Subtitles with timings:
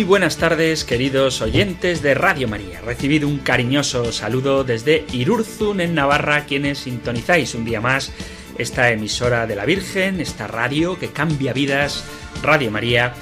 [0.00, 2.80] Muy buenas tardes, queridos oyentes de Radio María.
[2.80, 8.10] Recibido un cariñoso saludo desde Irurzun, en Navarra, quienes sintonizáis un día más
[8.56, 12.02] esta emisora de la Virgen, esta radio que cambia vidas,
[12.42, 13.12] Radio María,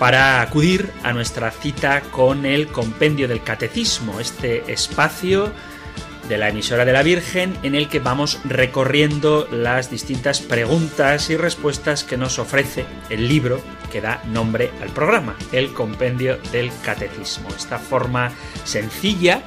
[0.00, 5.52] para acudir a nuestra cita con el Compendio del Catecismo, este espacio
[6.28, 11.36] de la emisora de la Virgen en el que vamos recorriendo las distintas preguntas y
[11.36, 17.48] respuestas que nos ofrece el libro que da nombre al programa, el Compendio del Catecismo.
[17.48, 18.32] Esta forma
[18.64, 19.42] sencilla,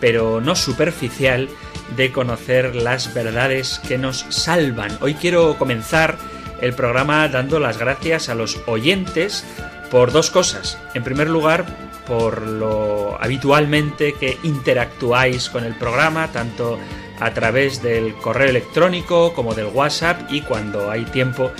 [0.00, 1.48] pero no superficial,
[1.96, 4.96] de conocer las verdades que nos salvan.
[5.00, 6.16] Hoy quiero comenzar
[6.60, 9.44] el programa dando las gracias a los oyentes
[9.90, 10.78] por dos cosas.
[10.94, 11.66] En primer lugar,
[12.06, 16.78] por lo habitualmente que interactuáis con el programa, tanto
[17.20, 21.52] a través del correo electrónico como del WhatsApp y cuando hay tiempo,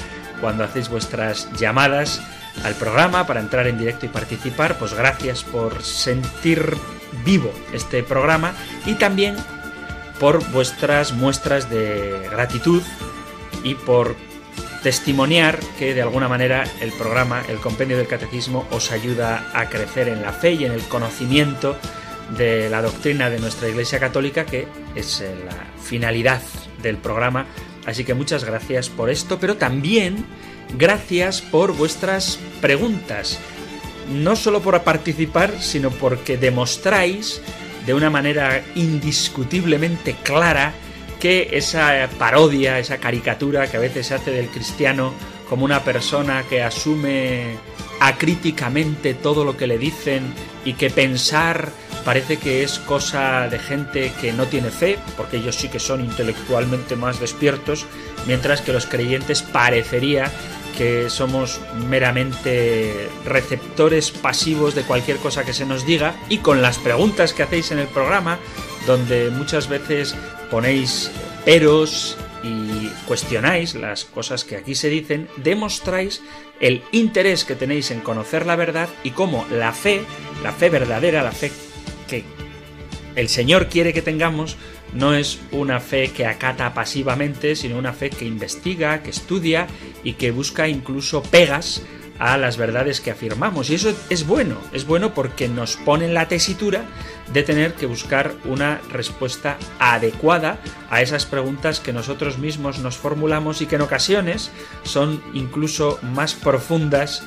[0.42, 2.20] cuando hacéis vuestras llamadas
[2.64, 6.76] al programa para entrar en directo y participar, pues gracias por sentir
[7.24, 8.52] vivo este programa
[8.84, 9.36] y también
[10.18, 12.82] por vuestras muestras de gratitud
[13.62, 14.16] y por
[14.82, 20.08] testimoniar que de alguna manera el programa, el compendio del catecismo, os ayuda a crecer
[20.08, 21.76] en la fe y en el conocimiento
[22.36, 26.42] de la doctrina de nuestra Iglesia Católica, que es la finalidad
[26.82, 27.46] del programa.
[27.86, 30.24] Así que muchas gracias por esto, pero también
[30.78, 33.38] gracias por vuestras preguntas.
[34.10, 37.40] No solo por participar, sino porque demostráis
[37.86, 40.72] de una manera indiscutiblemente clara
[41.20, 45.12] que esa parodia, esa caricatura que a veces se hace del cristiano
[45.48, 47.56] como una persona que asume
[48.00, 51.72] acríticamente todo lo que le dicen y que pensar
[52.04, 56.00] parece que es cosa de gente que no tiene fe, porque ellos sí que son
[56.00, 57.86] intelectualmente más despiertos,
[58.26, 60.30] mientras que los creyentes parecería
[60.76, 66.14] que somos meramente receptores pasivos de cualquier cosa que se nos diga.
[66.28, 68.38] Y con las preguntas que hacéis en el programa,
[68.86, 70.14] donde muchas veces
[70.50, 71.10] ponéis
[71.44, 76.22] peros y cuestionáis las cosas que aquí se dicen, demostráis
[76.60, 80.02] el interés que tenéis en conocer la verdad y cómo la fe,
[80.42, 81.52] la fe verdadera, la fe
[83.16, 84.56] el Señor quiere que tengamos,
[84.94, 89.66] no es una fe que acata pasivamente, sino una fe que investiga, que estudia
[90.04, 91.82] y que busca incluso pegas
[92.18, 93.70] a las verdades que afirmamos.
[93.70, 96.84] Y eso es bueno, es bueno porque nos pone en la tesitura
[97.32, 100.58] de tener que buscar una respuesta adecuada
[100.90, 104.50] a esas preguntas que nosotros mismos nos formulamos y que en ocasiones
[104.84, 107.24] son incluso más profundas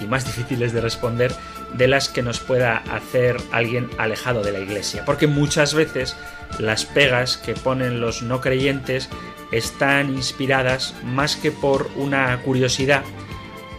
[0.00, 1.34] y más difíciles de responder
[1.74, 5.04] de las que nos pueda hacer alguien alejado de la iglesia.
[5.04, 6.16] Porque muchas veces
[6.58, 9.08] las pegas que ponen los no creyentes
[9.52, 13.02] están inspiradas más que por una curiosidad,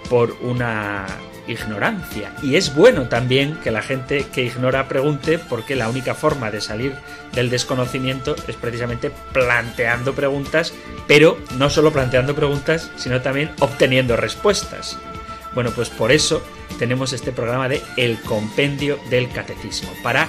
[0.09, 1.05] por una
[1.47, 2.33] ignorancia.
[2.43, 6.61] Y es bueno también que la gente que ignora pregunte, porque la única forma de
[6.61, 6.95] salir
[7.33, 10.73] del desconocimiento es precisamente planteando preguntas,
[11.07, 14.97] pero no solo planteando preguntas, sino también obteniendo respuestas.
[15.55, 16.43] Bueno, pues por eso
[16.77, 20.27] tenemos este programa de El Compendio del Catecismo, para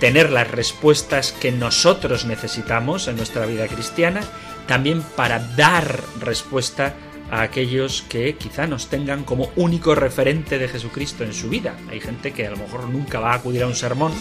[0.00, 4.22] tener las respuestas que nosotros necesitamos en nuestra vida cristiana,
[4.66, 6.94] también para dar respuesta
[7.30, 11.76] a aquellos que quizá nos tengan como único referente de Jesucristo en su vida.
[11.90, 14.12] Hay gente que a lo mejor nunca va a acudir a un sermón,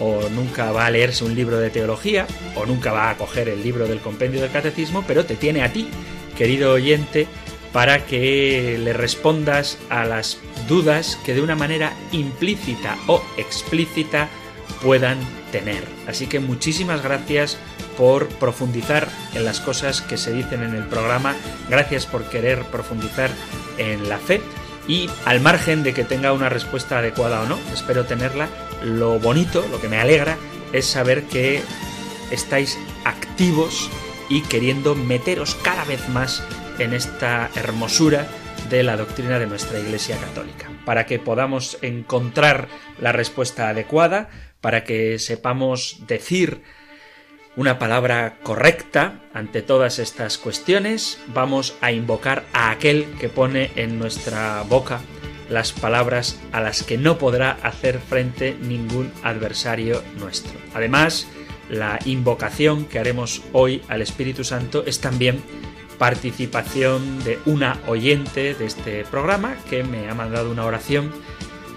[0.00, 2.26] o nunca va a leerse un libro de teología,
[2.56, 5.72] o nunca va a coger el libro del compendio del catecismo, pero te tiene a
[5.72, 5.88] ti,
[6.36, 7.26] querido oyente,
[7.72, 10.38] para que le respondas a las
[10.68, 14.28] dudas que de una manera implícita o explícita
[14.82, 15.18] puedan
[15.50, 15.84] tener.
[16.06, 17.58] Así que muchísimas gracias
[17.96, 21.34] por profundizar en las cosas que se dicen en el programa,
[21.68, 23.30] gracias por querer profundizar
[23.78, 24.40] en la fe
[24.88, 28.48] y al margen de que tenga una respuesta adecuada o no, espero tenerla,
[28.82, 30.36] lo bonito, lo que me alegra
[30.72, 31.62] es saber que
[32.30, 33.90] estáis activos
[34.28, 36.42] y queriendo meteros cada vez más
[36.78, 38.26] en esta hermosura
[38.70, 42.68] de la doctrina de nuestra Iglesia Católica, para que podamos encontrar
[43.00, 44.28] la respuesta adecuada,
[44.60, 46.62] para que sepamos decir
[47.54, 53.98] una palabra correcta ante todas estas cuestiones, vamos a invocar a aquel que pone en
[53.98, 55.00] nuestra boca
[55.50, 60.58] las palabras a las que no podrá hacer frente ningún adversario nuestro.
[60.72, 61.26] Además,
[61.68, 65.42] la invocación que haremos hoy al Espíritu Santo es también
[66.02, 71.12] participación de una oyente de este programa que me ha mandado una oración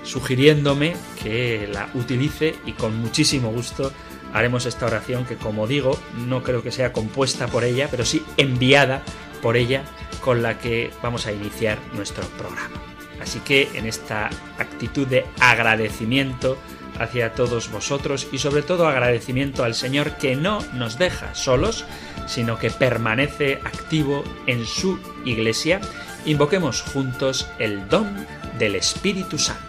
[0.02, 3.92] sugiriéndome que la utilice y con muchísimo gusto
[4.34, 5.96] haremos esta oración que como digo
[6.26, 9.04] no creo que sea compuesta por ella pero sí enviada
[9.44, 9.84] por ella
[10.22, 12.82] con la que vamos a iniciar nuestro programa.
[13.22, 16.58] Así que en esta actitud de agradecimiento
[17.00, 21.86] hacia todos vosotros y sobre todo agradecimiento al Señor que no nos deja solos,
[22.28, 25.82] sino que permanece activo en su iglesia,
[26.26, 28.26] invoquemos juntos el don
[28.58, 29.66] del Espíritu Santo.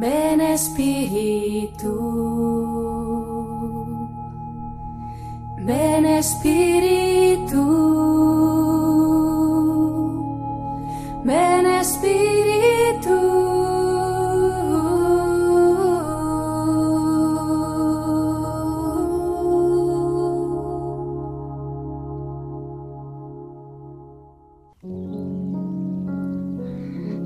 [0.00, 1.90] Ven Espíritu,
[5.58, 7.58] ven Espíritu,
[11.28, 13.16] ven Espíritu.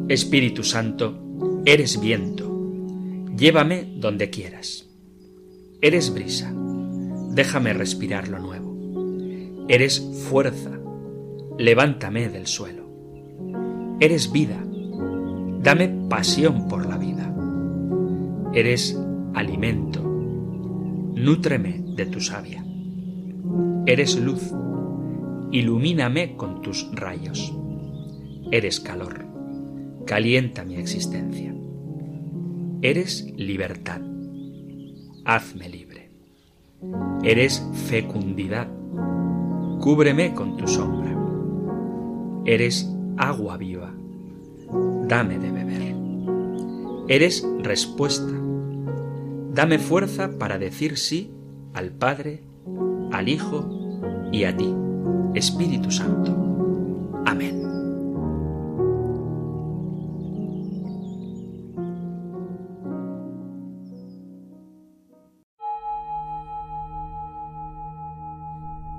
[0.09, 1.05] Espíritu Santo,
[1.65, 2.53] eres viento
[3.43, 4.89] Llévame donde quieras.
[5.81, 6.53] Eres brisa,
[7.31, 9.67] déjame respirar lo nuevo.
[9.69, 10.79] Eres fuerza,
[11.59, 12.82] levántame del suelo.
[14.03, 14.61] Eres vida,
[15.63, 17.33] dame pasión por la vida.
[18.53, 19.01] Eres
[19.33, 22.65] alimento, nútreme de tu savia.
[23.87, 24.53] Eres luz,
[25.53, 27.57] ilumíname con tus rayos.
[28.51, 29.25] Eres calor,
[30.05, 31.55] calienta mi existencia.
[32.83, 34.01] Eres libertad.
[35.25, 36.11] Hazme libre.
[37.23, 38.67] Eres fecundidad.
[39.79, 41.17] Cúbreme con tu sombra.
[42.45, 43.93] Eres agua viva.
[45.09, 45.95] Dame de beber.
[47.09, 48.33] Eres respuesta.
[49.53, 51.31] Dame fuerza para decir sí
[51.75, 52.43] al Padre,
[53.11, 53.69] al Hijo
[54.33, 54.75] y a ti,
[55.35, 56.35] Espíritu Santo.
[57.27, 57.63] Amén.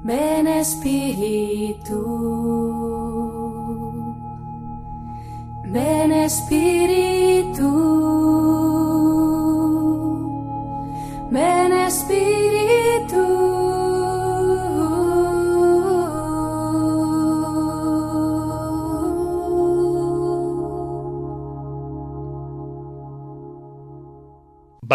[0.04, 1.94] Ven Espíritu,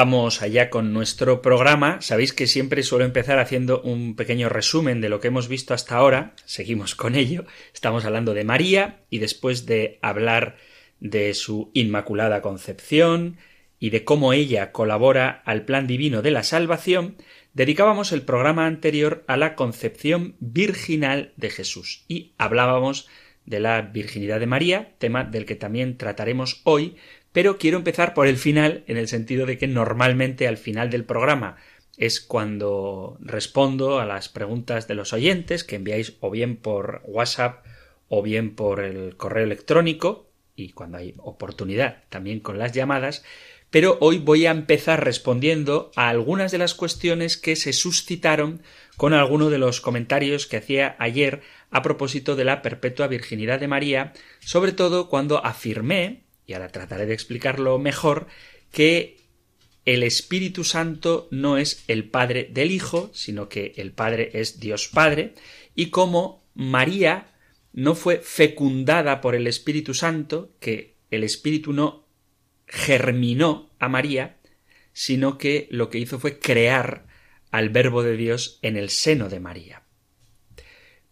[0.00, 2.00] Vamos allá con nuestro programa.
[2.00, 5.96] Sabéis que siempre suelo empezar haciendo un pequeño resumen de lo que hemos visto hasta
[5.96, 6.32] ahora.
[6.46, 7.44] Seguimos con ello.
[7.74, 10.56] Estamos hablando de María y después de hablar
[11.00, 13.36] de su Inmaculada Concepción
[13.78, 17.16] y de cómo ella colabora al plan divino de la salvación,
[17.54, 22.04] dedicábamos el programa anterior a la concepción virginal de Jesús.
[22.08, 23.08] Y hablábamos
[23.46, 26.96] de la virginidad de María, tema del que también trataremos hoy,
[27.32, 31.04] pero quiero empezar por el final, en el sentido de que normalmente al final del
[31.04, 31.56] programa
[31.96, 37.64] es cuando respondo a las preguntas de los oyentes que enviáis o bien por WhatsApp
[38.08, 40.27] o bien por el correo electrónico
[40.58, 43.24] y cuando hay oportunidad también con las llamadas,
[43.70, 48.62] pero hoy voy a empezar respondiendo a algunas de las cuestiones que se suscitaron
[48.96, 53.68] con alguno de los comentarios que hacía ayer a propósito de la perpetua virginidad de
[53.68, 58.26] María, sobre todo cuando afirmé y ahora trataré de explicarlo mejor,
[58.72, 59.18] que
[59.84, 64.88] el Espíritu Santo no es el Padre del Hijo, sino que el Padre es Dios
[64.88, 65.34] Padre,
[65.74, 67.28] y como María
[67.72, 72.06] no fue fecundada por el Espíritu Santo, que el Espíritu no
[72.66, 74.38] germinó a María,
[74.92, 77.06] sino que lo que hizo fue crear
[77.50, 79.82] al Verbo de Dios en el seno de María.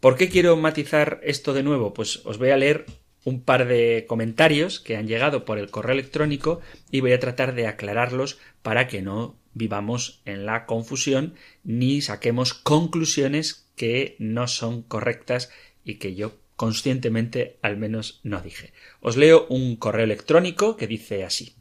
[0.00, 1.94] ¿Por qué quiero matizar esto de nuevo?
[1.94, 2.84] Pues os voy a leer
[3.24, 6.60] un par de comentarios que han llegado por el correo electrónico
[6.90, 11.34] y voy a tratar de aclararlos para que no vivamos en la confusión
[11.64, 15.50] ni saquemos conclusiones que no son correctas
[15.84, 18.72] y que yo conscientemente al menos no dije.
[19.00, 21.56] Os leo un correo electrónico que dice así.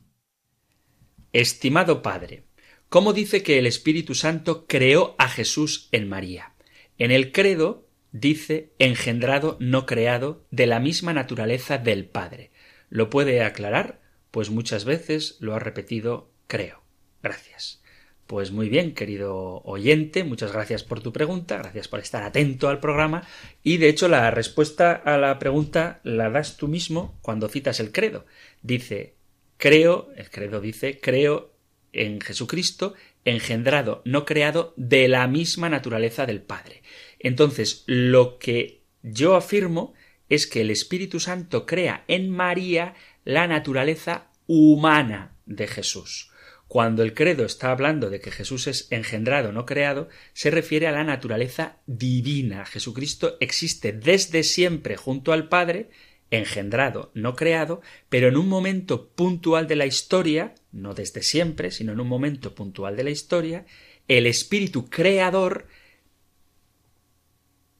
[1.33, 2.45] Estimado Padre,
[2.89, 6.55] ¿cómo dice que el Espíritu Santo creó a Jesús en María?
[6.97, 12.51] En el credo dice engendrado, no creado, de la misma naturaleza del Padre.
[12.89, 14.01] ¿Lo puede aclarar?
[14.31, 16.81] Pues muchas veces lo ha repetido, creo.
[17.21, 17.83] Gracias.
[18.27, 22.79] Pues muy bien, querido oyente, muchas gracias por tu pregunta, gracias por estar atento al
[22.79, 23.21] programa
[23.61, 27.91] y de hecho la respuesta a la pregunta la das tú mismo cuando citas el
[27.91, 28.25] credo.
[28.63, 29.13] Dice,
[29.57, 31.53] creo, el credo dice, creo
[31.93, 36.81] en Jesucristo, engendrado, no creado, de la misma naturaleza del Padre.
[37.19, 39.93] Entonces, lo que yo afirmo
[40.29, 46.31] es que el Espíritu Santo crea en María la naturaleza humana de Jesús.
[46.67, 50.91] Cuando el credo está hablando de que Jesús es engendrado, no creado, se refiere a
[50.91, 52.65] la naturaleza divina.
[52.65, 55.89] Jesucristo existe desde siempre junto al Padre,
[56.31, 61.93] engendrado, no creado, pero en un momento puntual de la historia, no desde siempre, sino
[61.93, 63.65] en un momento puntual de la historia,
[64.07, 65.67] el Espíritu Creador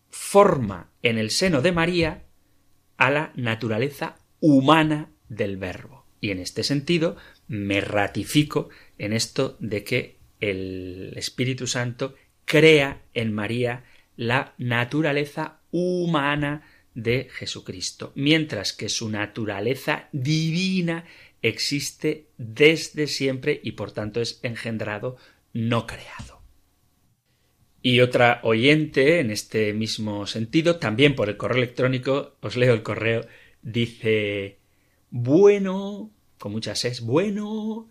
[0.09, 2.23] forma en el seno de María
[2.97, 6.05] a la naturaleza humana del Verbo.
[6.21, 13.33] Y en este sentido me ratifico en esto de que el Espíritu Santo crea en
[13.33, 13.83] María
[14.15, 21.05] la naturaleza humana de Jesucristo, mientras que su naturaleza divina
[21.41, 25.17] existe desde siempre y por tanto es engendrado,
[25.53, 26.41] no creado.
[27.81, 32.81] Y otra oyente en este mismo sentido, también por el correo electrónico, os leo el
[32.81, 33.27] correo,
[33.61, 34.57] dice
[35.11, 37.87] bueno, con muchas es bueno,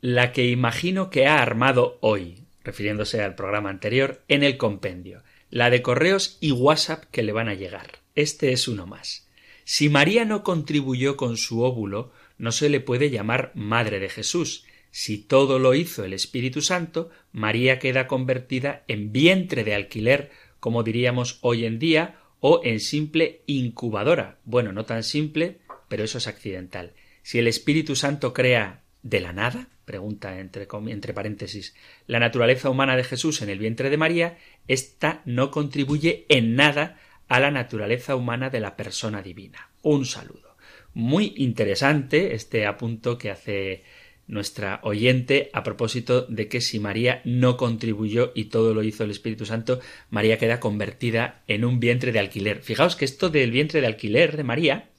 [0.00, 5.70] la que imagino que ha armado hoy, refiriéndose al programa anterior, en el compendio, la
[5.70, 7.98] de correos y WhatsApp que le van a llegar.
[8.14, 9.28] Este es uno más.
[9.64, 14.64] Si María no contribuyó con su óvulo, no se le puede llamar Madre de Jesús.
[14.90, 20.82] Si todo lo hizo el Espíritu Santo, María queda convertida en vientre de alquiler, como
[20.82, 24.38] diríamos hoy en día, o en simple incubadora.
[24.44, 26.94] Bueno, no tan simple, pero eso es accidental.
[27.30, 30.66] Si el Espíritu Santo crea de la nada, pregunta entre,
[31.14, 31.76] paréntesis,
[32.08, 36.98] la naturaleza humana de Jesús en el vientre de María, ésta no contribuye en nada
[37.28, 39.70] a la naturaleza humana de la persona divina.
[39.82, 40.56] Un saludo.
[40.92, 43.84] Muy interesante este apunto que hace
[44.26, 49.12] nuestra oyente a propósito de que si María no contribuyó y todo lo hizo el
[49.12, 49.78] Espíritu Santo,
[50.10, 52.64] María queda convertida en un vientre de alquiler.
[52.64, 54.90] Fijaos que esto del vientre de alquiler de María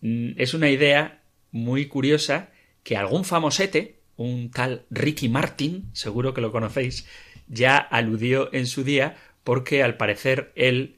[0.00, 1.19] mm, es una idea
[1.52, 2.50] muy curiosa
[2.82, 7.06] que algún famosete, un tal Ricky Martin, seguro que lo conocéis,
[7.48, 10.96] ya aludió en su día porque al parecer él,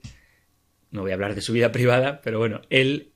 [0.91, 3.13] no voy a hablar de su vida privada, pero bueno, él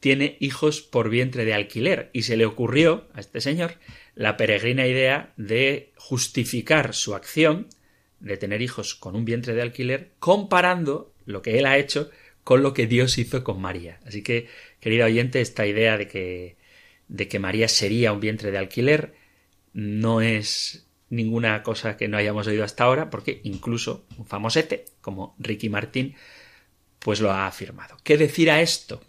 [0.00, 3.74] tiene hijos por vientre de alquiler y se le ocurrió a este señor
[4.14, 7.68] la peregrina idea de justificar su acción
[8.20, 12.10] de tener hijos con un vientre de alquiler comparando lo que él ha hecho
[12.44, 14.00] con lo que Dios hizo con María.
[14.06, 14.48] Así que,
[14.80, 16.56] querido oyente, esta idea de que,
[17.08, 19.14] de que María sería un vientre de alquiler
[19.72, 25.34] no es ninguna cosa que no hayamos oído hasta ahora, porque incluso un famosete como
[25.38, 26.14] Ricky Martín
[26.98, 27.96] pues lo ha afirmado.
[28.02, 29.00] ¿Qué decir a esto?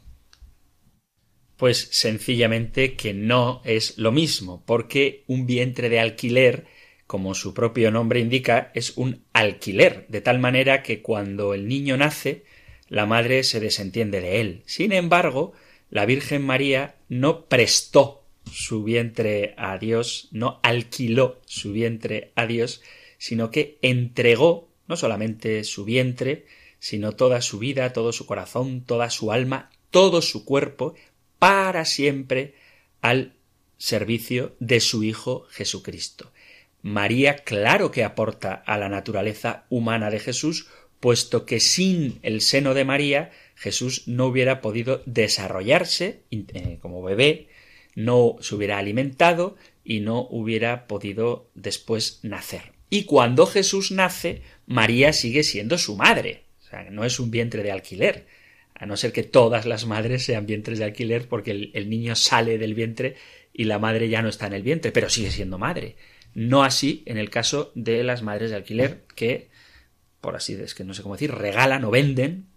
[1.57, 6.67] Pues sencillamente que no es lo mismo, porque un vientre de alquiler,
[7.07, 11.97] como su propio nombre indica, es un alquiler, de tal manera que cuando el niño
[11.97, 12.45] nace,
[12.87, 14.63] la madre se desentiende de él.
[14.65, 15.53] Sin embargo,
[15.89, 22.81] la Virgen María no prestó su vientre a Dios, no alquiló su vientre a Dios,
[23.17, 26.45] sino que entregó no solamente su vientre,
[26.79, 30.95] sino toda su vida, todo su corazón, toda su alma, todo su cuerpo,
[31.37, 32.55] para siempre
[33.01, 33.33] al
[33.77, 36.31] servicio de su Hijo Jesucristo.
[36.81, 40.67] María claro que aporta a la naturaleza humana de Jesús,
[40.99, 47.49] puesto que sin el seno de María Jesús no hubiera podido desarrollarse eh, como bebé,
[47.93, 52.71] no se hubiera alimentado y no hubiera podido después nacer.
[52.89, 56.45] Y cuando Jesús nace, María sigue siendo su madre.
[56.61, 58.27] O sea, no es un vientre de alquiler
[58.75, 62.57] a no ser que todas las madres sean vientres de alquiler porque el, niño sale
[62.57, 63.17] del vientre
[63.51, 65.97] y la madre ya no está en el vientre, pero sigue siendo madre.
[66.33, 69.49] No así en el caso de las madres de alquiler que,
[70.21, 72.48] por así es que no sé cómo decir, regalan o venden,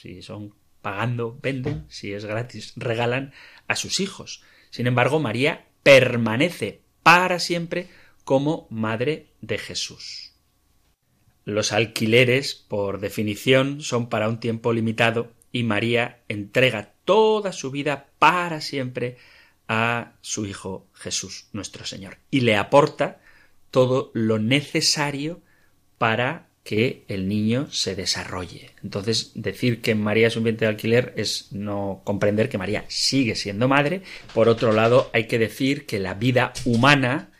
[0.00, 3.32] si son pagando, venden, si es gratis, regalan
[3.68, 4.42] a sus hijos.
[4.70, 7.88] Sin embargo, María permanece para siempre
[8.24, 10.32] como madre de Jesús.
[11.44, 18.08] Los alquileres, por definición, son para un tiempo limitado y María entrega toda su vida
[18.18, 19.18] para siempre
[19.68, 23.20] a su Hijo Jesús, nuestro Señor, y le aporta
[23.70, 25.42] todo lo necesario
[25.98, 28.70] para que el niño se desarrolle.
[28.84, 33.34] Entonces, decir que María es un vientre de alquiler es no comprender que María sigue
[33.34, 34.02] siendo madre.
[34.34, 37.32] Por otro lado, hay que decir que la vida humana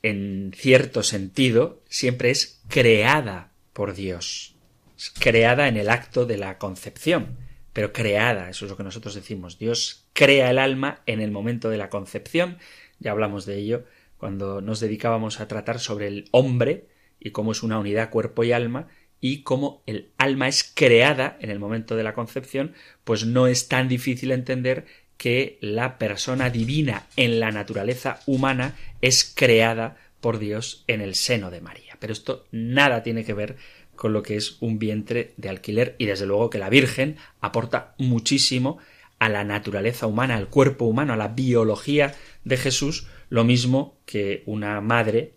[0.00, 4.54] en cierto sentido, siempre es creada por Dios.
[4.96, 7.36] Es creada en el acto de la concepción,
[7.74, 9.58] pero creada, eso es lo que nosotros decimos.
[9.58, 12.56] Dios crea el alma en el momento de la concepción,
[13.00, 13.84] ya hablamos de ello
[14.16, 16.86] cuando nos dedicábamos a tratar sobre el hombre
[17.26, 18.86] y cómo es una unidad cuerpo y alma,
[19.20, 23.66] y cómo el alma es creada en el momento de la concepción, pues no es
[23.66, 30.84] tan difícil entender que la persona divina en la naturaleza humana es creada por Dios
[30.86, 31.96] en el seno de María.
[31.98, 33.56] Pero esto nada tiene que ver
[33.96, 37.96] con lo que es un vientre de alquiler y desde luego que la Virgen aporta
[37.98, 38.78] muchísimo
[39.18, 42.14] a la naturaleza humana, al cuerpo humano, a la biología
[42.44, 45.35] de Jesús, lo mismo que una madre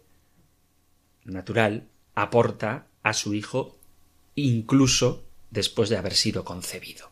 [1.29, 3.79] natural aporta a su hijo
[4.35, 7.11] incluso después de haber sido concebido.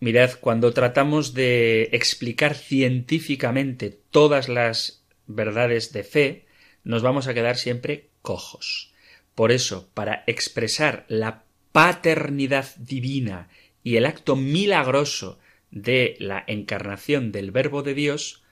[0.00, 6.46] Mirad, cuando tratamos de explicar científicamente todas las verdades de fe,
[6.82, 8.92] nos vamos a quedar siempre cojos.
[9.34, 13.48] Por eso, para expresar la paternidad divina
[13.82, 15.38] y el acto milagroso
[15.70, 18.44] de la encarnación del Verbo de Dios,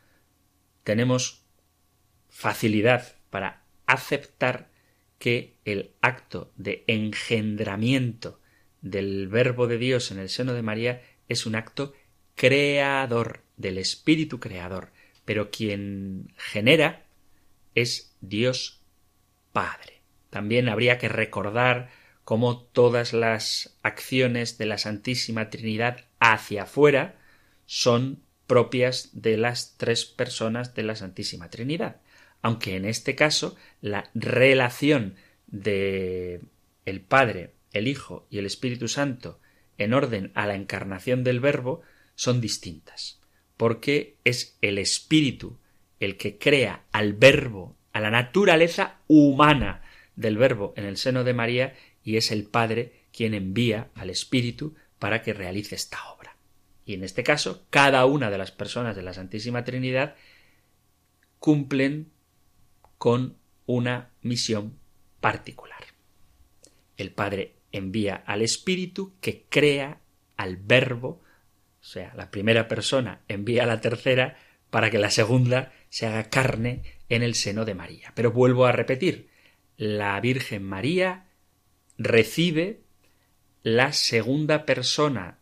[0.84, 1.42] tenemos
[2.30, 4.71] facilidad para aceptar
[5.22, 8.40] que el acto de engendramiento
[8.80, 11.92] del Verbo de Dios en el seno de María es un acto
[12.34, 14.90] creador del Espíritu Creador,
[15.24, 17.06] pero quien genera
[17.76, 18.82] es Dios
[19.52, 20.02] Padre.
[20.28, 21.90] También habría que recordar
[22.24, 27.14] cómo todas las acciones de la Santísima Trinidad hacia afuera
[27.64, 32.01] son propias de las tres personas de la Santísima Trinidad
[32.42, 35.14] aunque en este caso la relación
[35.46, 36.40] de
[36.84, 39.40] el Padre, el Hijo y el Espíritu Santo
[39.78, 41.82] en orden a la encarnación del Verbo
[42.14, 43.20] son distintas,
[43.56, 45.58] porque es el Espíritu
[46.00, 49.82] el que crea al Verbo, a la naturaleza humana
[50.16, 54.74] del Verbo en el seno de María, y es el Padre quien envía al Espíritu
[54.98, 56.36] para que realice esta obra.
[56.84, 60.16] Y en este caso, cada una de las personas de la Santísima Trinidad
[61.38, 62.10] cumplen
[63.02, 63.36] con
[63.66, 64.78] una misión
[65.20, 65.82] particular.
[66.96, 69.98] El Padre envía al Espíritu que crea
[70.36, 71.20] al Verbo,
[71.80, 74.38] o sea, la primera persona envía a la tercera
[74.70, 78.12] para que la segunda se haga carne en el seno de María.
[78.14, 79.30] Pero vuelvo a repetir,
[79.76, 81.26] la Virgen María
[81.98, 82.82] recibe
[83.64, 85.40] la segunda persona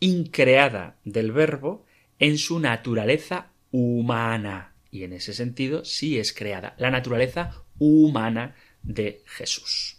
[0.00, 1.86] increada del Verbo
[2.18, 9.22] en su naturaleza humana y en ese sentido sí es creada la naturaleza humana de
[9.26, 9.98] Jesús.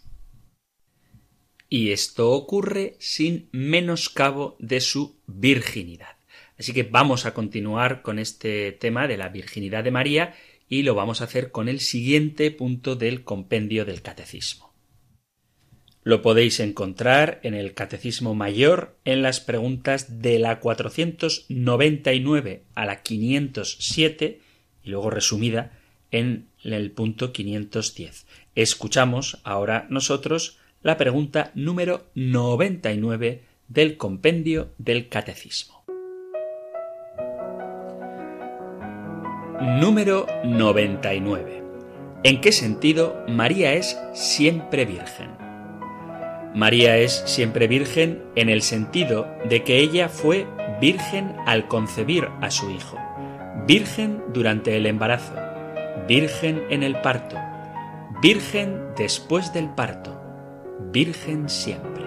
[1.70, 6.18] Y esto ocurre sin menoscabo de su virginidad.
[6.60, 10.36] Así que vamos a continuar con este tema de la virginidad de María
[10.68, 14.72] y lo vamos a hacer con el siguiente punto del compendio del catecismo.
[16.04, 23.04] Lo podéis encontrar en el Catecismo Mayor en las preguntas de la 499 a la
[23.04, 24.42] 507
[24.84, 25.72] y luego resumida
[26.12, 28.26] en el punto 510.
[28.56, 35.84] Escuchamos ahora nosotros la pregunta número 99 del compendio del Catecismo.
[39.80, 41.64] Número 99.
[42.24, 45.32] ¿En qué sentido María es siempre virgen?
[46.54, 50.48] María es siempre virgen en el sentido de que ella fue
[50.82, 52.98] virgen al concebir a su Hijo
[53.68, 55.34] Virgen durante el embarazo,
[56.08, 57.38] Virgen en el parto,
[58.20, 60.20] Virgen después del parto,
[60.92, 62.04] Virgen siempre.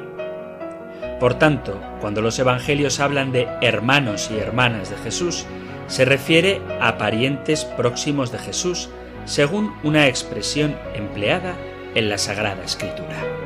[1.21, 5.47] Por tanto, cuando los evangelios hablan de hermanos y hermanas de Jesús,
[5.87, 8.91] se refiere a parientes próximos de Jesús,
[9.25, 11.55] según una expresión empleada
[11.95, 13.44] en la Sagrada Escritura.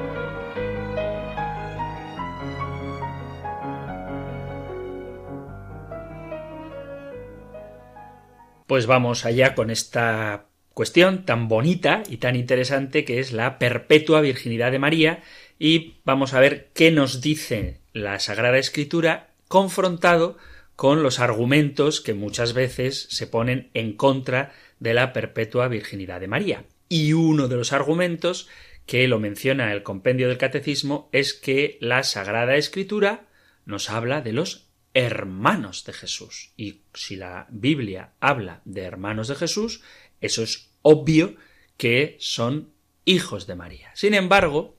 [8.69, 14.21] Pues vamos allá con esta cuestión tan bonita y tan interesante que es la perpetua
[14.21, 15.23] virginidad de María
[15.59, 20.37] y vamos a ver qué nos dice la Sagrada Escritura confrontado
[20.77, 26.29] con los argumentos que muchas veces se ponen en contra de la perpetua virginidad de
[26.29, 26.65] María.
[26.91, 28.51] Y uno de los argumentos
[28.85, 33.23] que lo menciona el compendio del catecismo es que la Sagrada Escritura
[33.65, 36.53] nos habla de los hermanos de Jesús.
[36.57, 39.83] Y si la Biblia habla de hermanos de Jesús,
[40.21, 41.37] eso es obvio
[41.77, 42.73] que son
[43.05, 43.91] hijos de María.
[43.95, 44.77] Sin embargo,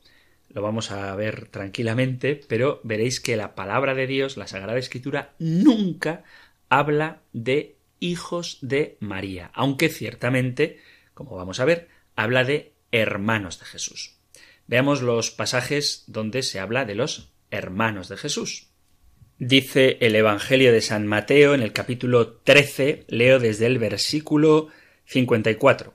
[0.49, 5.35] lo vamos a ver tranquilamente, pero veréis que la palabra de Dios, la Sagrada Escritura,
[5.39, 6.23] nunca
[6.69, 10.79] habla de hijos de María, aunque ciertamente
[11.19, 14.15] como vamos a ver, habla de hermanos de Jesús.
[14.67, 18.68] Veamos los pasajes donde se habla de los hermanos de Jesús.
[19.41, 24.67] Dice el Evangelio de San Mateo en el capítulo 13, leo desde el versículo
[25.05, 25.93] 54.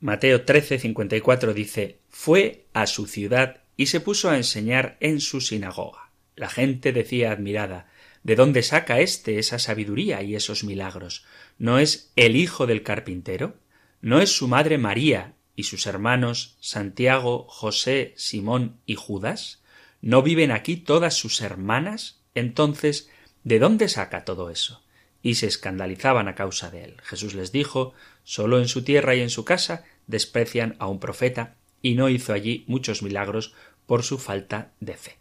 [0.00, 5.40] Mateo 13, 54 dice, fue a su ciudad y se puso a enseñar en su
[5.40, 6.10] sinagoga.
[6.34, 7.88] La gente decía admirada,
[8.24, 11.24] ¿de dónde saca éste esa sabiduría y esos milagros?
[11.58, 13.54] ¿No es el hijo del carpintero?
[14.00, 19.62] ¿No es su madre María y sus hermanos Santiago, José, Simón y Judas?
[20.00, 22.25] ¿No viven aquí todas sus hermanas?
[22.36, 23.10] Entonces,
[23.44, 24.82] ¿de dónde saca todo eso?
[25.22, 26.96] Y se escandalizaban a causa de él.
[27.02, 27.94] Jesús les dijo,
[28.24, 32.34] solo en su tierra y en su casa desprecian a un profeta, y no hizo
[32.34, 33.54] allí muchos milagros
[33.86, 35.18] por su falta de fe.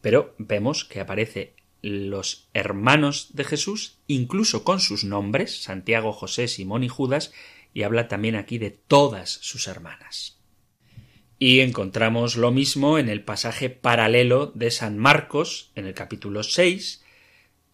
[0.00, 6.84] Pero vemos que aparece los hermanos de Jesús, incluso con sus nombres, Santiago, José, Simón
[6.84, 7.32] y Judas,
[7.74, 10.39] y habla también aquí de todas sus hermanas.
[11.42, 17.02] Y encontramos lo mismo en el pasaje paralelo de San Marcos, en el capítulo 6,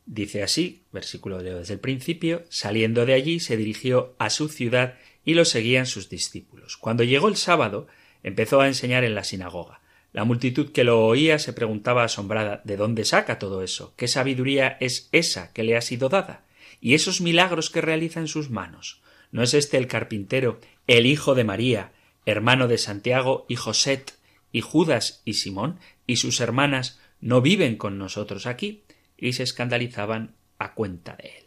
[0.07, 4.95] dice así, versículo de desde el principio, saliendo de allí se dirigió a su ciudad
[5.25, 6.77] y lo seguían sus discípulos.
[6.77, 7.89] Cuando llegó el sábado,
[8.23, 9.81] empezó a enseñar en la sinagoga.
[10.13, 13.95] La multitud que lo oía se preguntaba asombrada ¿De dónde saca todo eso?
[13.97, 16.45] ¿Qué sabiduría es esa que le ha sido dada?
[16.81, 19.03] ¿Y esos milagros que realiza en sus manos?
[19.33, 21.91] ¿No es este el carpintero, el hijo de María,
[22.27, 24.15] hermano de Santiago y Joset,
[24.53, 28.85] y Judas y Simón, y sus hermanas no viven con nosotros aquí?
[29.17, 31.45] Y se escandalizaban a cuenta de él.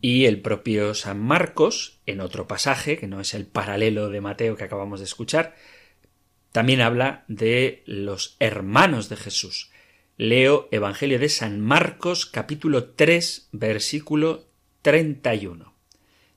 [0.00, 4.56] Y el propio San Marcos, en otro pasaje, que no es el paralelo de Mateo
[4.56, 5.56] que acabamos de escuchar,
[6.52, 9.70] también habla de los hermanos de Jesús.
[10.16, 14.46] Leo Evangelio de San Marcos capítulo 3 versículo
[14.80, 15.74] 31.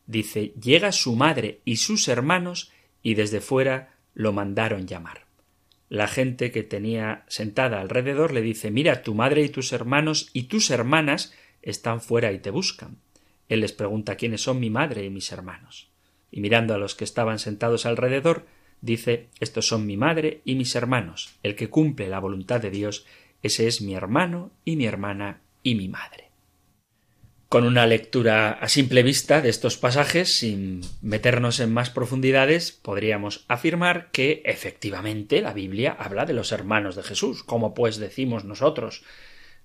[0.08, 5.26] Dice, llega su madre y sus hermanos y desde fuera lo mandaron llamar.
[5.90, 10.44] La gente que tenía sentada alrededor le dice, mira, tu madre y tus hermanos y
[10.44, 11.34] tus hermanas
[11.64, 12.98] están fuera y te buscan.
[13.48, 15.90] Él les pregunta quiénes son mi madre y mis hermanos.
[16.32, 18.46] Y mirando a los que estaban sentados alrededor,
[18.82, 21.36] dice estos son mi madre y mis hermanos.
[21.42, 23.08] El que cumple la voluntad de Dios,
[23.42, 26.29] ese es mi hermano y mi hermana y mi madre.
[27.50, 33.44] Con una lectura a simple vista de estos pasajes, sin meternos en más profundidades, podríamos
[33.48, 39.04] afirmar que efectivamente la Biblia habla de los hermanos de Jesús, como pues decimos nosotros,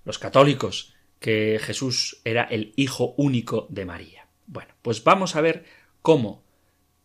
[0.03, 4.25] los católicos, que Jesús era el Hijo único de María.
[4.47, 5.65] Bueno, pues vamos a ver
[6.01, 6.43] cómo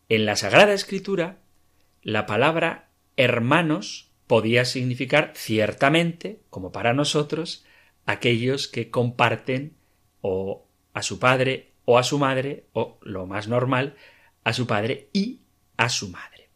[0.08, 1.40] en la Sagrada Escritura
[2.02, 2.88] la palabra
[3.18, 7.66] hermanos podía significar ciertamente, como para nosotros,
[8.06, 9.76] aquellos que comparten
[10.22, 13.96] o a su padre o a su madre, o lo más normal,
[14.44, 15.40] a su padre y
[15.76, 16.50] a su madre.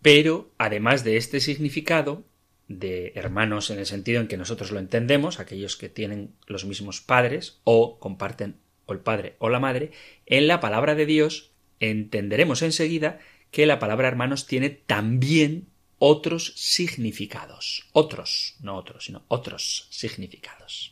[0.00, 2.24] Pero, además de este significado,
[2.68, 7.00] de hermanos en el sentido en que nosotros lo entendemos, aquellos que tienen los mismos
[7.00, 9.92] padres o comparten o el padre o la madre,
[10.26, 15.68] en la palabra de Dios entenderemos enseguida que la palabra hermanos tiene también
[15.98, 17.88] otros significados.
[17.92, 20.91] Otros, no otros, sino otros significados.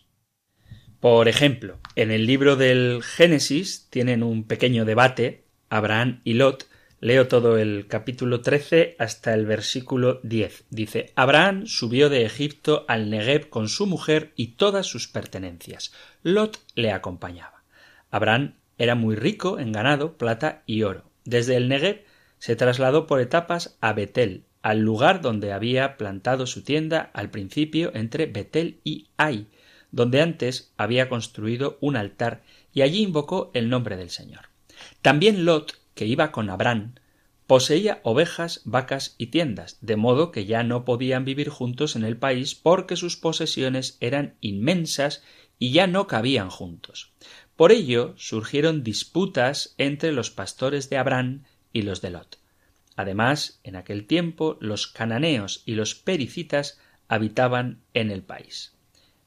[1.01, 6.69] Por ejemplo, en el libro del Génesis tienen un pequeño debate Abraham y Lot.
[7.01, 10.65] Leo todo el capítulo 13 hasta el versículo 10.
[10.69, 15.95] Dice, Abraham subió de Egipto al Negev con su mujer y todas sus pertenencias.
[16.23, 17.65] Lot le acompañaba.
[18.11, 21.05] Abraham era muy rico en ganado, plata y oro.
[21.25, 22.05] Desde el Negev
[22.39, 27.91] se trasladó por etapas a Betel, al lugar donde había plantado su tienda al principio
[27.95, 29.47] entre Betel y Ai,
[29.93, 34.51] donde antes había construido un altar y allí invocó el nombre del Señor.
[35.03, 36.95] También Lot, que iba con Abraham,
[37.47, 42.17] poseía ovejas, vacas y tiendas, de modo que ya no podían vivir juntos en el
[42.17, 45.23] país porque sus posesiones eran inmensas
[45.59, 47.13] y ya no cabían juntos.
[47.57, 52.39] Por ello surgieron disputas entre los pastores de Abraham y los de Lot.
[52.97, 58.77] Además, en aquel tiempo los cananeos y los pericitas habitaban en el país.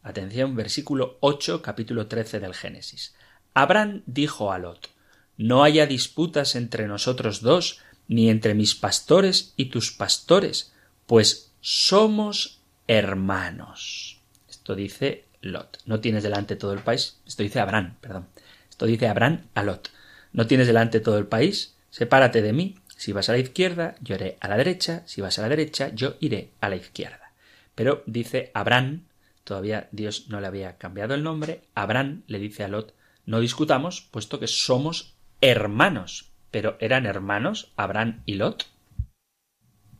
[0.03, 3.15] Atención, versículo 8, capítulo 13 del Génesis.
[3.53, 4.89] Abraham dijo a Lot,
[5.37, 10.73] No haya disputas entre nosotros dos, ni entre mis pastores y tus pastores,
[11.07, 14.19] pues somos hermanos.
[14.49, 15.79] Esto dice Lot.
[15.85, 17.17] No tienes delante todo el país.
[17.25, 18.27] Esto dice Abraham, perdón.
[18.69, 19.89] Esto dice Abraham a Lot.
[20.33, 22.75] No tienes delante todo el país, Sepárate de mí.
[22.97, 25.03] Si vas a la izquierda, yo iré a la derecha.
[25.05, 27.33] Si vas a la derecha, yo iré a la izquierda.
[27.75, 29.03] Pero dice Abraham,
[29.43, 32.93] todavía Dios no le había cambiado el nombre, Abraham le dice a Lot,
[33.25, 36.29] no discutamos, puesto que somos hermanos.
[36.51, 38.67] pero ¿eran hermanos Abraham y Lot?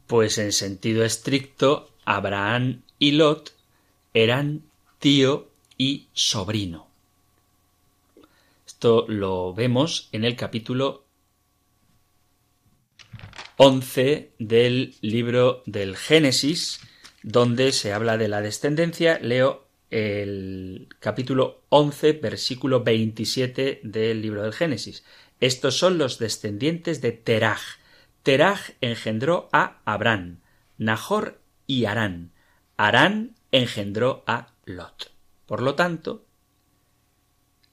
[0.08, 3.54] Pues en sentido estricto, Abraham y Lot
[4.14, 4.64] eran
[5.00, 6.88] tío y sobrino.
[8.68, 11.06] Esto lo vemos en el capítulo
[13.58, 16.80] 11 del libro del Génesis,
[17.24, 19.18] donde se habla de la descendencia.
[19.20, 25.04] Leo el capítulo 11, versículo 27 del libro del Génesis.
[25.40, 27.62] Estos son los descendientes de Teraj.
[28.24, 30.40] Teraj engendró a Abraham,
[30.78, 32.32] Nahor y Arán.
[32.78, 35.12] Arán engendró a Lot.
[35.46, 36.26] Por lo tanto,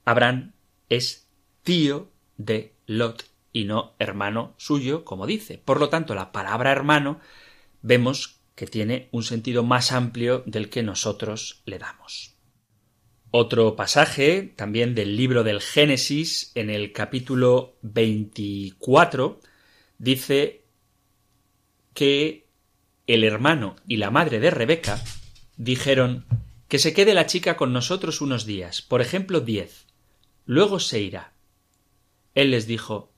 [0.05, 0.53] Abraham
[0.89, 1.29] es
[1.63, 5.59] tío de Lot y no hermano suyo, como dice.
[5.59, 7.21] Por lo tanto, la palabra hermano
[7.83, 12.35] vemos que tiene un sentido más amplio del que nosotros le damos.
[13.31, 19.41] Otro pasaje, también del libro del Génesis, en el capítulo 24,
[19.97, 20.61] dice
[21.95, 22.49] que
[23.07, 25.03] el hermano y la madre de Rebeca
[25.57, 26.27] dijeron
[26.69, 29.87] que se quede la chica con nosotros unos días, por ejemplo diez.
[30.45, 31.33] Luego se irá.
[32.35, 33.11] Él les dijo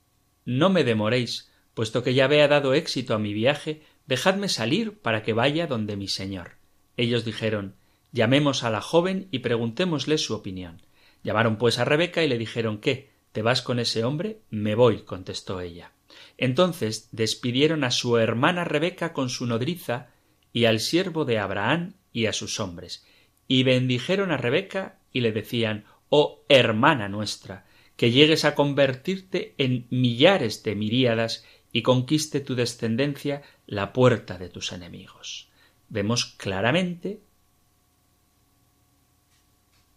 [0.45, 5.23] No me demoréis, puesto que ya había dado éxito a mi viaje, dejadme salir para
[5.23, 6.53] que vaya donde mi señor.
[6.97, 7.75] Ellos dijeron
[8.13, 10.83] Llamemos a la joven y preguntémosle su opinión.
[11.25, 13.11] Llamaron pues a Rebeca y le dijeron ¿Qué?
[13.33, 14.41] ¿Te vas con ese hombre?
[14.51, 15.93] Me voy, contestó ella.
[16.37, 20.09] Entonces despidieron a su hermana Rebeca con su nodriza
[20.53, 23.07] y al siervo de Abraham y a sus hombres,
[23.49, 29.87] y bendijeron a Rebeca y le decían Oh hermana nuestra, que llegues a convertirte en
[29.89, 35.49] millares de miríadas y conquiste tu descendencia la puerta de tus enemigos.
[35.89, 37.23] Vemos claramente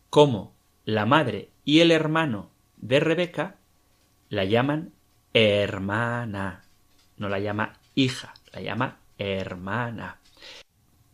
[0.10, 3.58] cómo la madre y el hermano de Rebeca
[4.30, 4.94] la llaman
[5.34, 6.64] hermana,
[7.18, 10.22] no la llama hija, la llama hermana.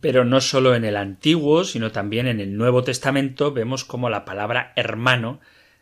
[0.00, 4.24] Pero no solo en el Antiguo, sino también en el Nuevo Testamento vemos como la
[4.24, 5.40] palabra hermano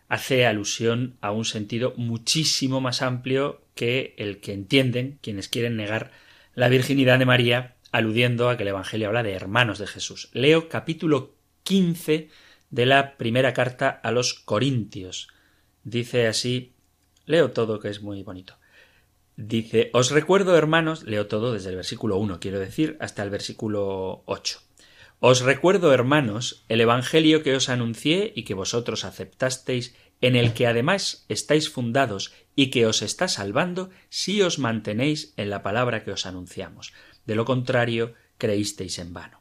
[0.09, 6.11] hace alusión a un sentido muchísimo más amplio que el que entienden quienes quieren negar
[6.61, 10.29] la virginidad de María, aludiendo a que el Evangelio habla de hermanos de Jesús.
[10.35, 12.29] Leo capítulo 15
[12.69, 15.29] de la primera carta a los Corintios.
[15.85, 16.75] Dice así,
[17.25, 18.59] leo todo que es muy bonito.
[19.37, 24.23] Dice, os recuerdo, hermanos, leo todo desde el versículo 1, quiero decir, hasta el versículo
[24.27, 24.61] 8.
[25.19, 30.67] Os recuerdo, hermanos, el Evangelio que os anuncié y que vosotros aceptasteis, en el que
[30.67, 36.13] además estáis fundados y que os está salvando si os mantenéis en la palabra que
[36.13, 36.93] os anunciamos.
[37.27, 39.41] De lo contrario, creísteis en vano.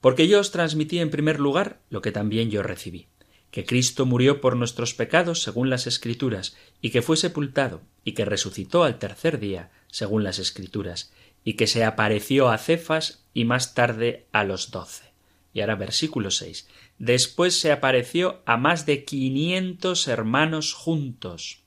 [0.00, 3.08] Porque yo os transmití en primer lugar lo que también yo recibí
[3.52, 8.24] que Cristo murió por nuestros pecados según las Escrituras, y que fue sepultado, y que
[8.24, 11.12] resucitó al tercer día según las Escrituras,
[11.44, 15.12] y que se apareció a Cefas y más tarde a los doce.
[15.52, 16.66] Y ahora versículo seis.
[16.98, 21.62] Después se apareció a más de quinientos hermanos juntos,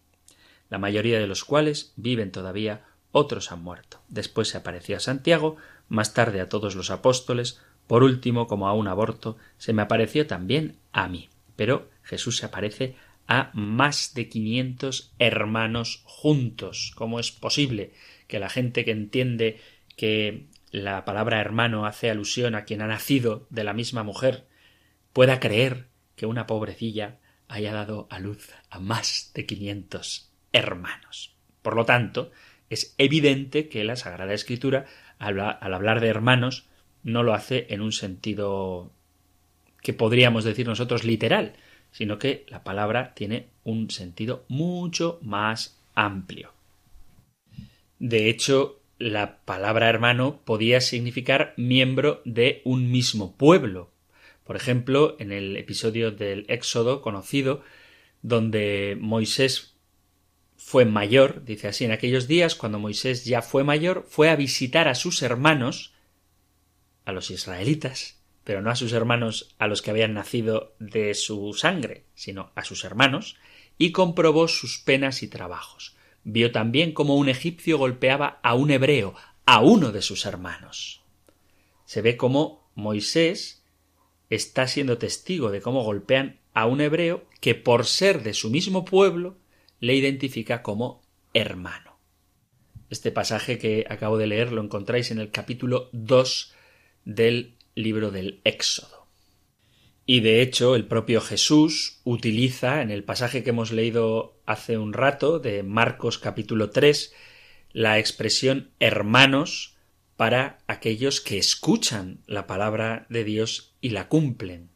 [0.69, 4.01] la mayoría de los cuales viven todavía, otros han muerto.
[4.07, 5.57] Después se apareció a Santiago,
[5.87, 10.25] más tarde a todos los apóstoles, por último, como a un aborto, se me apareció
[10.25, 11.29] también a mí.
[11.55, 12.95] Pero Jesús se aparece
[13.27, 16.91] a más de quinientos hermanos juntos.
[16.95, 17.93] ¿Cómo es posible
[18.27, 19.59] que la gente que entiende
[19.95, 24.45] que la palabra hermano hace alusión a quien ha nacido de la misma mujer
[25.15, 31.37] pueda creer que una pobrecilla haya dado a luz a más de quinientos hermanos?
[31.61, 32.31] Por lo tanto,
[32.69, 36.67] es evidente que la Sagrada Escritura, al, hablar de hermanos,
[37.03, 38.91] no lo hace en un sentido
[39.81, 41.53] que podríamos decir nosotros literal,
[41.91, 46.51] sino que la palabra tiene un sentido mucho más amplio.
[47.99, 53.94] De hecho, la palabra hermano podía significar miembro de un mismo pueblo.
[54.45, 57.63] Por ejemplo, en el episodio del Éxodo conocido,
[58.21, 59.75] donde Moisés
[60.55, 64.87] fue mayor, dice así, en aquellos días, cuando Moisés ya fue mayor, fue a visitar
[64.87, 65.93] a sus hermanos,
[67.05, 71.53] a los israelitas, pero no a sus hermanos a los que habían nacido de su
[71.53, 73.37] sangre, sino a sus hermanos,
[73.79, 75.95] y comprobó sus penas y trabajos.
[76.23, 79.15] Vio también cómo un egipcio golpeaba a un hebreo,
[79.47, 81.03] a uno de sus hermanos.
[81.85, 83.64] Se ve cómo Moisés
[84.29, 88.85] está siendo testigo de cómo golpean a un hebreo que por ser de su mismo
[88.85, 89.37] pueblo
[89.79, 91.01] le identifica como
[91.33, 91.97] hermano.
[92.89, 96.53] Este pasaje que acabo de leer lo encontráis en el capítulo 2
[97.03, 99.05] del libro del Éxodo.
[100.05, 104.93] Y de hecho, el propio Jesús utiliza, en el pasaje que hemos leído hace un
[104.93, 107.11] rato, de Marcos capítulo 3,
[107.73, 109.74] la expresión hermanos
[110.15, 114.69] para aquellos que escuchan la palabra de Dios y la cumplen.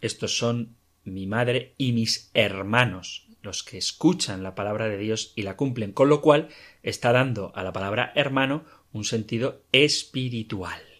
[0.00, 5.42] Estos son mi madre y mis hermanos, los que escuchan la palabra de Dios y
[5.42, 6.48] la cumplen, con lo cual
[6.82, 10.93] está dando a la palabra hermano un sentido espiritual.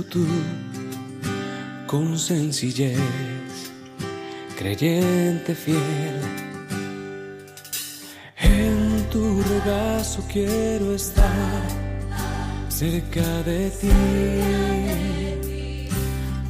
[0.00, 0.26] Tú,
[1.86, 2.98] con sencillez,
[4.56, 6.18] creyente fiel.
[8.38, 11.62] En tu regazo quiero estar,
[12.68, 13.90] cerca de ti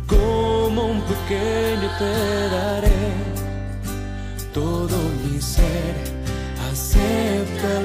[0.07, 3.03] como un pequeño te daré
[4.55, 5.95] todo mi ser,
[6.71, 7.82] acéptalo.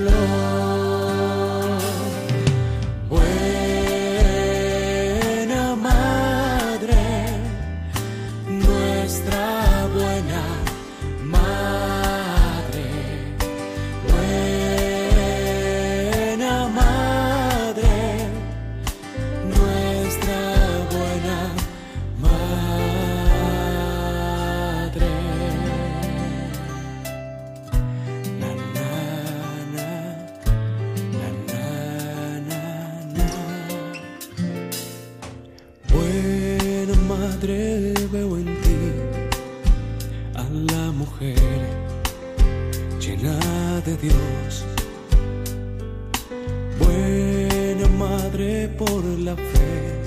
[48.37, 49.97] Por la fe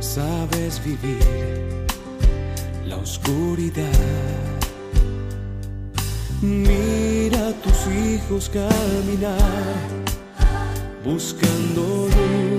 [0.00, 1.86] sabes vivir
[2.88, 3.86] la oscuridad.
[6.42, 9.76] Mira a tus hijos caminar
[11.04, 12.49] buscando luz.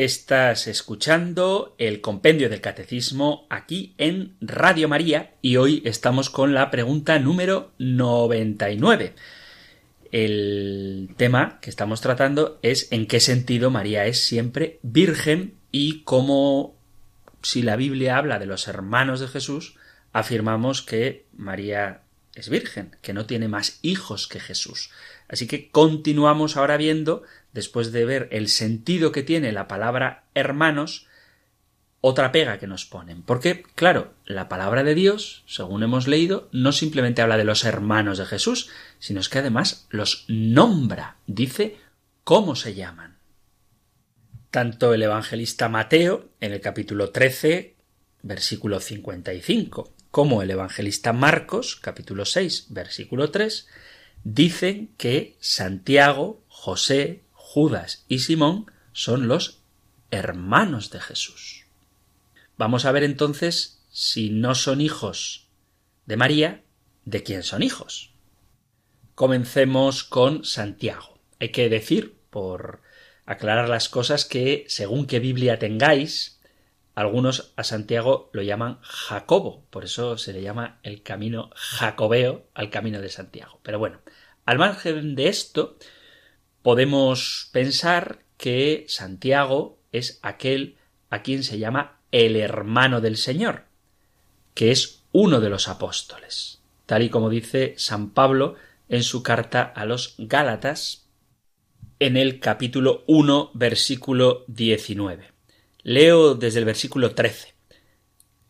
[0.00, 6.70] Estás escuchando el compendio del catecismo aquí en Radio María y hoy estamos con la
[6.70, 9.14] pregunta número 99.
[10.12, 16.76] El tema que estamos tratando es en qué sentido María es siempre virgen y cómo
[17.42, 19.74] si la Biblia habla de los hermanos de Jesús,
[20.12, 22.02] afirmamos que María
[22.36, 24.90] es virgen, que no tiene más hijos que Jesús.
[25.28, 31.06] Así que continuamos ahora viendo, después de ver el sentido que tiene la palabra hermanos,
[32.00, 33.22] otra pega que nos ponen.
[33.22, 38.18] Porque, claro, la palabra de Dios, según hemos leído, no simplemente habla de los hermanos
[38.18, 41.76] de Jesús, sino es que además los nombra, dice
[42.24, 43.18] cómo se llaman.
[44.50, 47.76] Tanto el evangelista Mateo, en el capítulo 13,
[48.22, 53.68] versículo 55, como el evangelista Marcos, capítulo 6, versículo 3,
[54.24, 57.22] dicen que Santiago, José,
[57.58, 59.64] Judas y Simón son los
[60.12, 61.66] hermanos de Jesús.
[62.56, 65.48] Vamos a ver entonces si no son hijos
[66.06, 66.62] de María,
[67.04, 68.12] ¿de quién son hijos?
[69.16, 71.18] Comencemos con Santiago.
[71.40, 72.80] Hay que decir, por
[73.26, 76.40] aclarar las cosas, que según qué Biblia tengáis,
[76.94, 82.70] algunos a Santiago lo llaman Jacobo, por eso se le llama el camino jacobeo al
[82.70, 83.58] camino de Santiago.
[83.64, 83.98] Pero bueno,
[84.46, 85.76] al margen de esto,
[86.62, 90.76] podemos pensar que Santiago es aquel
[91.10, 93.64] a quien se llama el hermano del Señor,
[94.54, 98.56] que es uno de los apóstoles, tal y como dice San Pablo
[98.88, 101.08] en su carta a los Gálatas
[101.98, 105.32] en el capítulo 1 versículo 19.
[105.82, 107.54] Leo desde el versículo 13.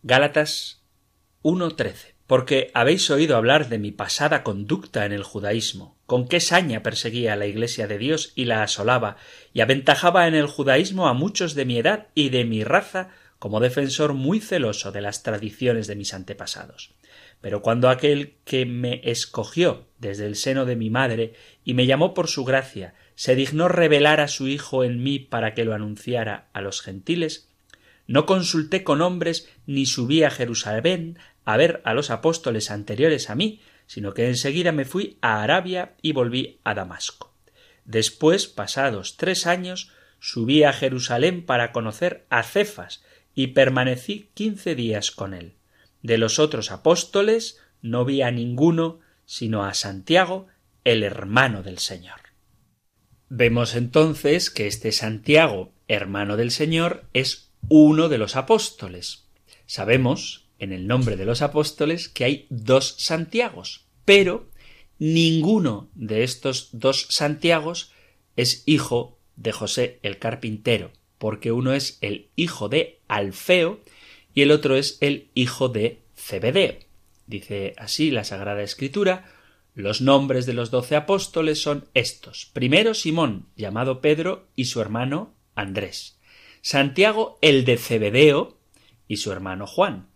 [0.03, 0.83] Gálatas
[1.43, 2.15] 1.13.
[2.27, 7.37] Porque habéis oído hablar de mi pasada conducta en el judaísmo, con qué saña perseguía
[7.37, 9.19] la Iglesia de Dios y la asolaba,
[9.53, 13.61] y aventajaba en el judaísmo a muchos de mi edad y de mi raza como
[13.61, 16.95] defensor muy celoso de las tradiciones de mis antepasados.
[17.43, 22.15] Pero cuando aquel que me escogió desde el seno de mi madre y me llamó
[22.15, 26.49] por su gracia se dignó revelar a su Hijo en mí para que lo anunciara
[26.55, 27.51] a los gentiles,
[28.07, 33.35] no consulté con hombres ni subí a Jerusalén a ver a los apóstoles anteriores a
[33.35, 37.35] mí, sino que enseguida me fui a Arabia y volví a Damasco.
[37.85, 43.03] Después, pasados tres años, subí a Jerusalén para conocer a Cefas
[43.35, 45.55] y permanecí quince días con él.
[46.03, 50.47] De los otros apóstoles no vi a ninguno sino a Santiago,
[50.85, 52.21] el hermano del Señor.
[53.31, 59.29] Vemos entonces que este Santiago, hermano del Señor, es uno de los apóstoles.
[59.67, 64.51] Sabemos, en el nombre de los apóstoles, que hay dos Santiagos, pero
[64.99, 67.93] ninguno de estos dos Santiagos
[68.37, 73.81] es hijo de José el carpintero, porque uno es el hijo de Alfeo
[74.35, 76.77] y el otro es el hijo de Zebedeo.
[77.27, 79.33] Dice así la Sagrada Escritura,
[79.75, 82.51] los nombres de los doce apóstoles son estos.
[82.53, 86.19] Primero Simón, llamado Pedro, y su hermano Andrés.
[86.63, 88.59] Santiago el de Cebedeo
[89.07, 90.09] y su hermano Juan.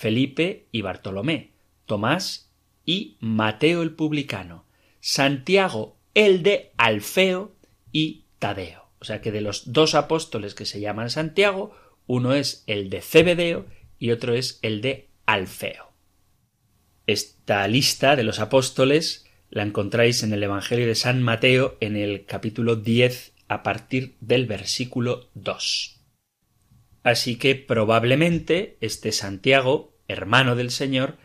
[0.00, 1.50] Felipe y Bartolomé.
[1.84, 2.50] Tomás
[2.86, 4.64] y Mateo el publicano.
[5.00, 7.54] Santiago el de Alfeo
[7.92, 8.88] y Tadeo.
[9.00, 11.76] O sea que de los dos apóstoles que se llaman Santiago,
[12.06, 13.66] uno es el de Cebedeo
[13.98, 15.92] y otro es el de Alfeo.
[17.06, 22.24] Esta lista de los apóstoles la encontráis en el Evangelio de San Mateo en el
[22.24, 25.99] capítulo 10 a partir del versículo 2.
[27.02, 31.16] Así que probablemente este Santiago, hermano del Señor,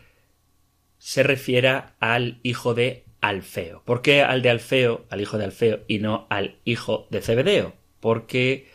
[0.97, 3.83] se refiera al hijo de Alfeo.
[3.83, 7.73] ¿Por qué al de Alfeo, al hijo de Alfeo, y no al hijo de Zebedeo?
[7.99, 8.69] Porque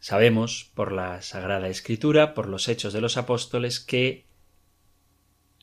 [0.00, 4.24] Sabemos por la Sagrada Escritura, por los hechos de los apóstoles, que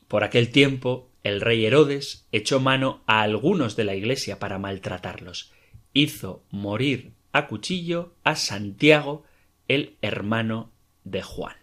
[0.08, 5.52] por aquel tiempo el rey Herodes echó mano a algunos de la Iglesia para maltratarlos.
[5.94, 9.24] Hizo morir a cuchillo a Santiago,
[9.68, 10.72] el hermano
[11.04, 11.56] de Juan.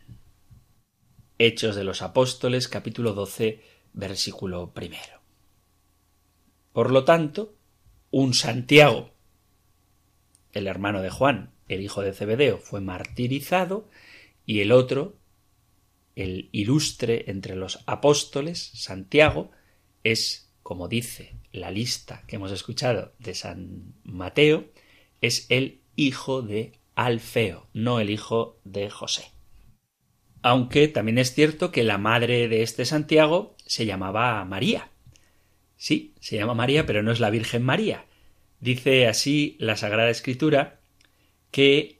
[1.37, 3.61] Hechos de los Apóstoles, capítulo 12,
[3.93, 5.21] versículo primero.
[6.73, 7.55] Por lo tanto,
[8.11, 9.11] un Santiago,
[10.51, 13.89] el hermano de Juan, el hijo de Zebedeo, fue martirizado
[14.45, 15.17] y el otro,
[16.15, 19.51] el ilustre entre los apóstoles, Santiago,
[20.03, 24.65] es, como dice la lista que hemos escuchado de San Mateo,
[25.21, 29.31] es el hijo de Alfeo, no el hijo de José.
[30.41, 34.89] Aunque también es cierto que la madre de este Santiago se llamaba María.
[35.77, 38.05] Sí, se llama María, pero no es la Virgen María.
[38.59, 40.79] Dice así la Sagrada Escritura
[41.51, 41.99] que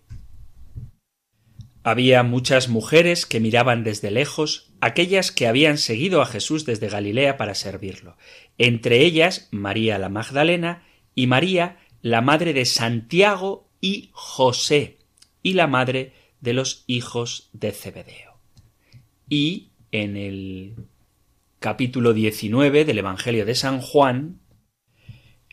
[1.84, 7.38] había muchas mujeres que miraban desde lejos, aquellas que habían seguido a Jesús desde Galilea
[7.38, 8.18] para servirlo,
[8.58, 10.84] entre ellas María la Magdalena
[11.14, 14.98] y María, la madre de Santiago y José,
[15.42, 18.40] y la madre de los hijos de Zebedeo.
[19.28, 20.76] Y en el
[21.60, 24.40] capítulo 19 del Evangelio de San Juan,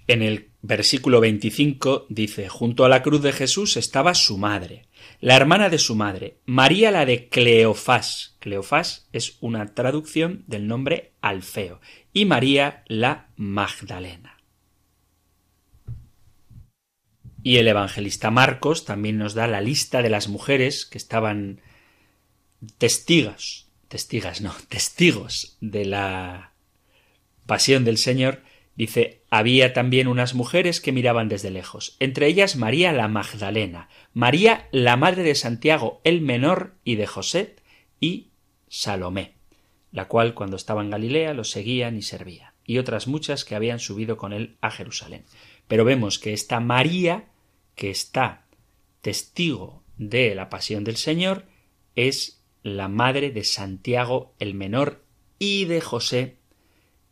[0.07, 4.87] en el versículo 25 dice, junto a la cruz de Jesús estaba su madre,
[5.18, 8.37] la hermana de su madre, María la de Cleofás.
[8.39, 11.81] Cleofás es una traducción del nombre Alfeo,
[12.12, 14.39] y María la Magdalena.
[17.43, 21.61] Y el evangelista Marcos también nos da la lista de las mujeres que estaban
[22.78, 26.53] testigas, testigas no, testigos de la
[27.47, 28.43] pasión del Señor
[28.80, 34.68] Dice, había también unas mujeres que miraban desde lejos, entre ellas María la Magdalena, María
[34.72, 37.57] la madre de Santiago el menor y de José,
[38.01, 38.30] y
[38.68, 39.34] Salomé,
[39.93, 42.55] la cual cuando estaba en Galilea los seguían y servían.
[42.64, 45.26] y otras muchas que habían subido con él a Jerusalén.
[45.68, 47.26] Pero vemos que esta María,
[47.81, 48.45] que está
[49.01, 51.47] testigo de la pasión del Señor,
[51.97, 55.03] es la madre de Santiago el menor
[55.39, 56.37] y de José,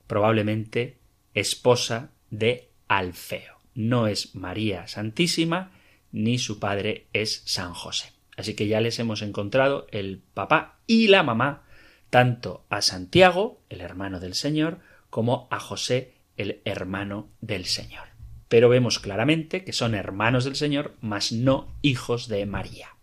[0.06, 0.98] probablemente
[1.32, 3.56] esposa de Alfeo.
[3.74, 5.72] No es María Santísima,
[6.12, 8.12] ni su padre es San José.
[8.36, 11.64] Así que ya les hemos encontrado el papá y la mamá,
[12.10, 18.07] tanto a Santiago, el hermano del Señor, como a José, el hermano del Señor.
[18.48, 22.96] Pero vemos claramente que son hermanos del Señor, mas no hijos de María.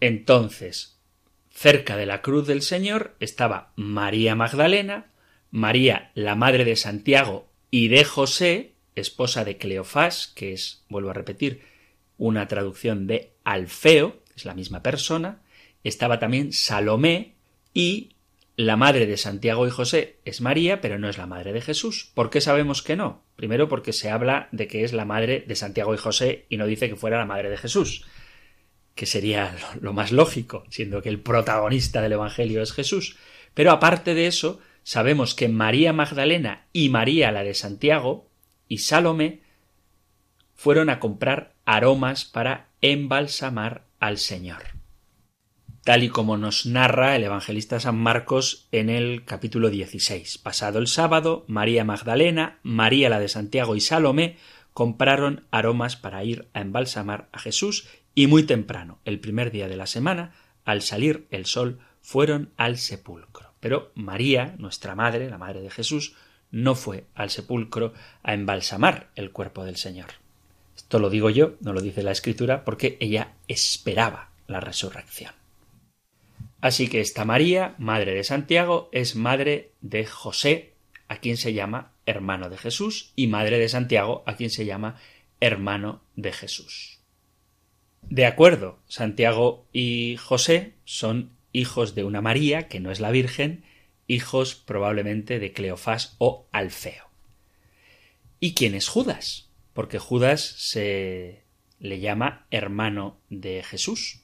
[0.00, 1.00] Entonces,
[1.50, 5.12] cerca de la cruz del Señor estaba María Magdalena,
[5.50, 11.14] María, la madre de Santiago y de José, esposa de Cleofás, que es, vuelvo a
[11.14, 11.62] repetir,
[12.18, 15.42] una traducción de Alfeo, es la misma persona,
[15.84, 17.34] estaba también Salomé
[17.72, 18.16] y
[18.60, 22.10] la madre de Santiago y José es María, pero no es la madre de Jesús.
[22.12, 23.22] ¿Por qué sabemos que no?
[23.34, 26.66] Primero porque se habla de que es la madre de Santiago y José y no
[26.66, 28.04] dice que fuera la madre de Jesús,
[28.94, 33.16] que sería lo más lógico, siendo que el protagonista del Evangelio es Jesús.
[33.54, 38.28] Pero aparte de eso, sabemos que María Magdalena y María la de Santiago
[38.68, 39.40] y Salomé
[40.54, 44.79] fueron a comprar aromas para embalsamar al Señor.
[45.84, 50.36] Tal y como nos narra el evangelista San Marcos en el capítulo 16.
[50.36, 54.36] Pasado el sábado, María Magdalena, María la de Santiago y Salomé
[54.74, 59.78] compraron aromas para ir a embalsamar a Jesús y muy temprano, el primer día de
[59.78, 60.34] la semana,
[60.66, 63.54] al salir el sol, fueron al sepulcro.
[63.58, 66.14] Pero María, nuestra madre, la madre de Jesús,
[66.50, 70.08] no fue al sepulcro a embalsamar el cuerpo del Señor.
[70.76, 75.39] Esto lo digo yo, no lo dice la escritura, porque ella esperaba la resurrección.
[76.60, 80.74] Así que esta María, madre de Santiago, es madre de José,
[81.08, 85.00] a quien se llama hermano de Jesús, y madre de Santiago, a quien se llama
[85.40, 87.00] hermano de Jesús.
[88.02, 93.64] De acuerdo, Santiago y José son hijos de una María, que no es la Virgen,
[94.06, 97.10] hijos probablemente de Cleofás o Alfeo.
[98.38, 99.50] ¿Y quién es Judas?
[99.72, 101.44] porque Judas se
[101.78, 104.20] le llama hermano de Jesús.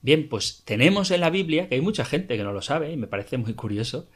[0.00, 2.96] Bien, pues tenemos en la Biblia, que hay mucha gente que no lo sabe y
[2.96, 4.08] me parece muy curioso,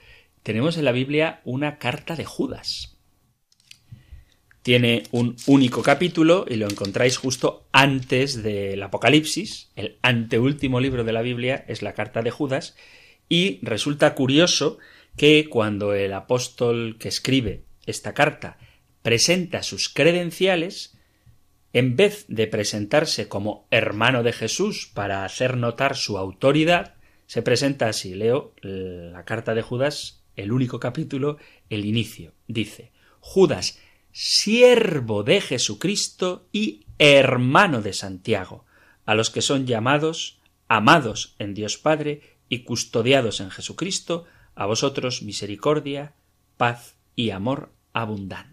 [0.43, 2.99] tenemos en la Biblia una carta de Judas.
[4.63, 9.73] Tiene un único capítulo y lo encontráis justo antes del Apocalipsis.
[9.75, 12.77] El anteúltimo libro de la Biblia es la carta de Judas
[13.29, 14.79] y resulta curioso
[15.17, 18.59] que cuando el apóstol que escribe esta carta
[19.03, 20.97] presenta sus credenciales,
[21.73, 26.95] en vez de presentarse como hermano de Jesús para hacer notar su autoridad,
[27.27, 28.15] se presenta así.
[28.15, 31.39] Leo la carta de Judas, el único capítulo,
[31.71, 32.35] el inicio.
[32.47, 33.79] Dice, Judas,
[34.13, 38.67] siervo de Jesucristo y hermano de Santiago,
[39.07, 45.23] a los que son llamados, amados en Dios Padre y custodiados en Jesucristo, a vosotros
[45.23, 46.15] misericordia,
[46.59, 48.52] paz y amor abundantes.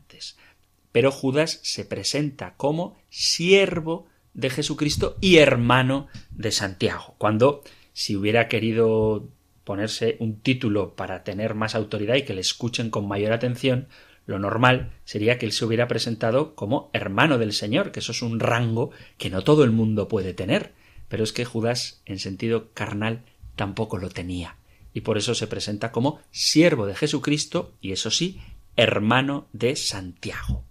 [0.92, 7.64] Pero Judas se presenta como siervo de Jesucristo y hermano de Santiago, cuando
[7.94, 9.30] si hubiera querido
[9.64, 13.88] ponerse un título para tener más autoridad y que le escuchen con mayor atención,
[14.26, 18.22] lo normal sería que él se hubiera presentado como hermano del Señor, que eso es
[18.22, 20.74] un rango que no todo el mundo puede tener,
[21.08, 23.24] pero es que Judas en sentido carnal
[23.56, 24.56] tampoco lo tenía,
[24.94, 28.40] y por eso se presenta como siervo de Jesucristo y eso sí,
[28.76, 30.64] hermano de Santiago.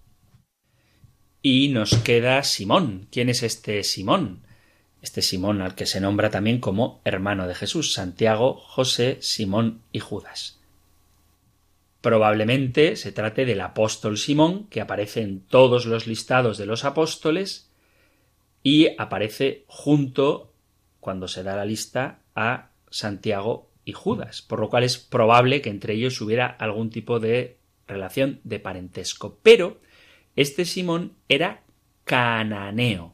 [1.41, 3.07] Y nos queda Simón.
[3.11, 4.41] ¿Quién es este Simón?
[5.01, 9.99] Este Simón al que se nombra también como hermano de Jesús, Santiago, José, Simón y
[9.99, 10.59] Judas.
[12.01, 17.69] Probablemente se trate del apóstol Simón, que aparece en todos los listados de los apóstoles
[18.61, 20.51] y aparece junto,
[20.99, 25.69] cuando se da la lista, a Santiago y Judas, por lo cual es probable que
[25.69, 29.37] entre ellos hubiera algún tipo de relación de parentesco.
[29.41, 29.79] Pero
[30.35, 31.63] este Simón era
[32.03, 33.13] cananeo.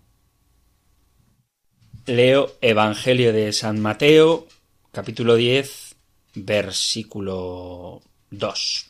[2.05, 4.47] Leo Evangelio de San Mateo,
[4.91, 5.95] capítulo 10,
[6.36, 8.86] versículo 2.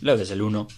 [0.00, 0.68] Leo desde el 1.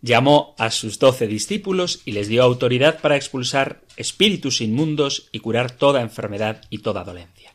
[0.00, 5.70] Llamó a sus doce discípulos y les dio autoridad para expulsar espíritus inmundos y curar
[5.70, 7.52] toda enfermedad y toda dolencia.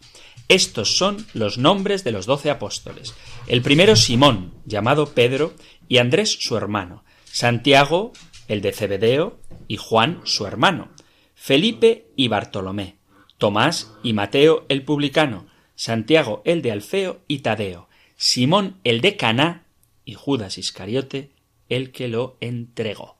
[0.47, 3.13] Estos son los nombres de los doce apóstoles.
[3.47, 5.53] El primero Simón, llamado Pedro,
[5.87, 8.13] y Andrés su hermano, Santiago,
[8.49, 9.39] el de Cebedeo,
[9.69, 10.89] y Juan su hermano,
[11.35, 12.97] Felipe y Bartolomé,
[13.37, 17.87] Tomás y Mateo el publicano, Santiago el de Alfeo y Tadeo,
[18.17, 19.63] Simón el de Caná
[20.03, 21.29] y Judas Iscariote
[21.69, 23.15] el que lo entregó.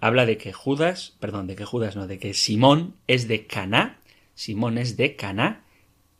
[0.00, 3.98] Habla de que Judas, perdón, de que Judas no, de que Simón es de Caná,
[4.34, 5.64] Simón es de Caná,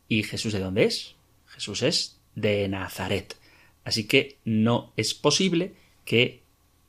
[0.07, 1.15] y Jesús de dónde es?
[1.45, 3.37] Jesús es de Nazaret.
[3.83, 5.73] Así que no es posible
[6.03, 6.41] que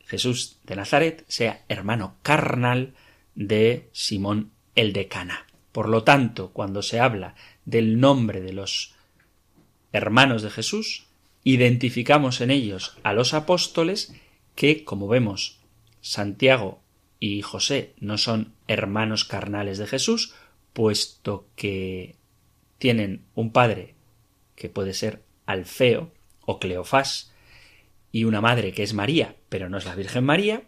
[0.07, 2.95] Jesús de Nazaret sea hermano carnal
[3.35, 5.47] de Simón el de Cana.
[5.73, 7.35] Por lo tanto, cuando se habla
[7.65, 8.95] del nombre de los
[9.93, 11.07] hermanos de Jesús,
[11.43, 14.15] identificamos en ellos a los apóstoles
[14.55, 15.61] que, como vemos,
[16.01, 16.81] Santiago
[17.19, 20.35] y José no son hermanos carnales de Jesús,
[20.73, 22.17] puesto que
[22.79, 23.95] tienen un padre
[24.55, 26.13] que puede ser Alfeo
[26.45, 27.33] o Cleofás
[28.13, 30.65] y una madre que es María, pero no es la Virgen María,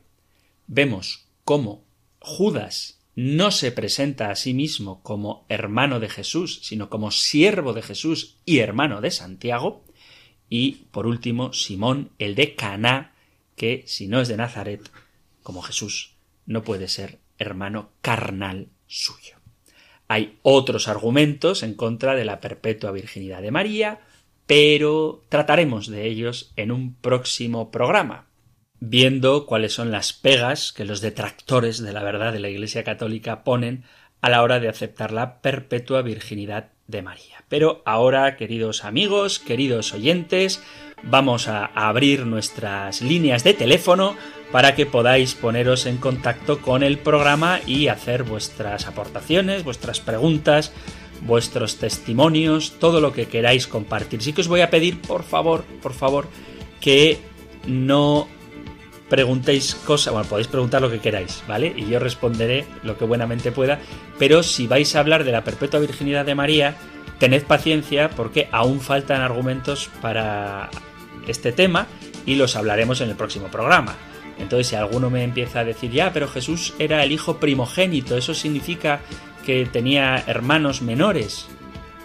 [0.66, 1.84] vemos cómo
[2.20, 7.82] Judas no se presenta a sí mismo como hermano de Jesús, sino como siervo de
[7.82, 9.84] Jesús y hermano de Santiago,
[10.48, 13.14] y por último Simón, el de Caná,
[13.56, 14.88] que si no es de Nazaret,
[15.42, 16.14] como Jesús,
[16.46, 19.36] no puede ser hermano carnal suyo.
[20.06, 24.00] Hay otros argumentos en contra de la perpetua virginidad de María,
[24.48, 28.28] pero trataremos de ellos en un próximo programa,
[28.80, 33.44] viendo cuáles son las pegas que los detractores de la verdad de la Iglesia Católica
[33.44, 33.84] ponen
[34.22, 37.44] a la hora de aceptar la perpetua virginidad de María.
[37.50, 40.62] Pero ahora, queridos amigos, queridos oyentes,
[41.02, 44.16] vamos a abrir nuestras líneas de teléfono
[44.50, 50.72] para que podáis poneros en contacto con el programa y hacer vuestras aportaciones, vuestras preguntas,
[51.22, 54.22] vuestros testimonios, todo lo que queráis compartir.
[54.22, 56.28] Sí que os voy a pedir, por favor, por favor,
[56.80, 57.18] que
[57.66, 58.28] no
[59.08, 61.72] preguntéis cosas, bueno, podéis preguntar lo que queráis, ¿vale?
[61.76, 63.80] Y yo responderé lo que buenamente pueda,
[64.18, 66.76] pero si vais a hablar de la perpetua virginidad de María,
[67.18, 70.70] tened paciencia porque aún faltan argumentos para
[71.26, 71.86] este tema
[72.26, 73.96] y los hablaremos en el próximo programa.
[74.38, 78.34] Entonces, si alguno me empieza a decir, ya, pero Jesús era el hijo primogénito, eso
[78.34, 79.00] significa
[79.48, 81.46] que tenía hermanos menores.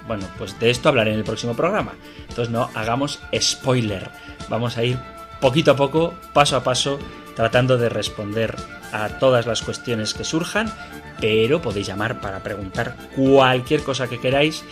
[0.07, 1.91] Bueno, pues de esto hablaré en el próximo programa.
[2.21, 4.09] Entonces, no hagamos spoiler.
[4.47, 4.97] Vamos a ir
[5.41, 6.99] poquito a poco, paso a paso,
[7.35, 8.55] tratando de responder
[8.93, 10.73] a todas las cuestiones que surjan,
[11.19, 14.63] pero podéis llamar para preguntar cualquier cosa que queráis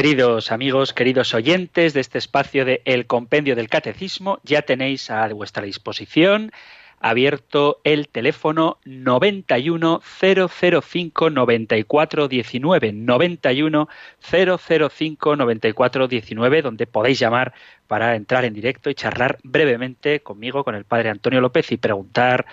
[0.00, 5.26] Queridos amigos, queridos oyentes de este espacio de El Compendio del Catecismo, ya tenéis a
[5.34, 6.52] vuestra disposición
[7.00, 13.88] abierto el teléfono 91 005 94 19 91
[14.20, 17.52] 005 94 19 donde podéis llamar
[17.88, 22.46] para entrar en directo y charlar brevemente conmigo, con el padre Antonio López y preguntar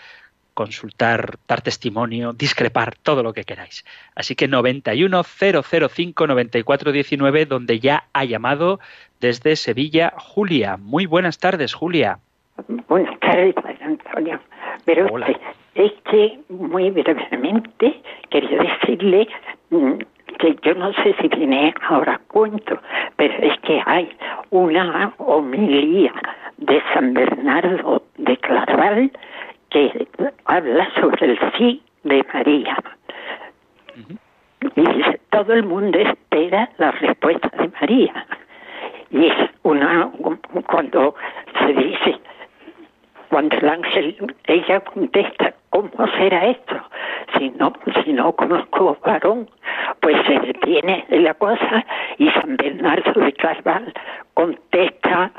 [0.56, 3.86] consultar, dar testimonio, discrepar, todo lo que queráis.
[4.16, 8.80] Así que 910059419, donde ya ha llamado
[9.22, 10.78] desde Sevilla Julia.
[10.78, 12.18] Muy buenas tardes, Julia.
[12.88, 14.39] Buenas tardes, Padre Antonio.
[14.86, 15.08] Pero
[15.76, 19.28] es que muy brevemente quería decirle
[19.70, 19.99] mm,
[20.39, 22.80] que yo no sé si tiene ahora cuento,
[23.18, 24.10] pero es que hay
[24.51, 26.14] una homilía
[26.58, 29.12] de San Bernardo de Claraval
[29.76, 30.08] que
[30.46, 32.78] habla sobre el sí de María.
[34.76, 38.26] Y dice, todo el mundo espera la respuesta de María.
[39.12, 40.10] Y es una,
[40.68, 41.16] cuando
[41.60, 42.20] se dice,
[43.30, 46.76] cuando el ángel, ella contesta, ¿cómo será esto?
[47.38, 47.74] Si no,
[48.04, 49.50] si no conozco varón,
[50.00, 51.86] pues se detiene la cosa
[52.18, 53.94] y San Bernardo de Carval
[54.36, 55.32] contesta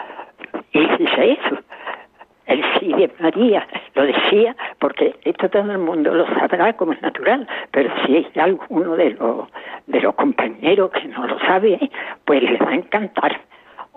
[0.72, 1.59] Y dice eso,
[2.47, 7.03] el sí de María, lo decía porque esto todo el mundo lo sabrá como es
[7.03, 9.49] natural, pero si hay alguno de los,
[9.86, 11.78] de los compañeros que no lo sabe,
[12.24, 13.40] pues le va a encantar.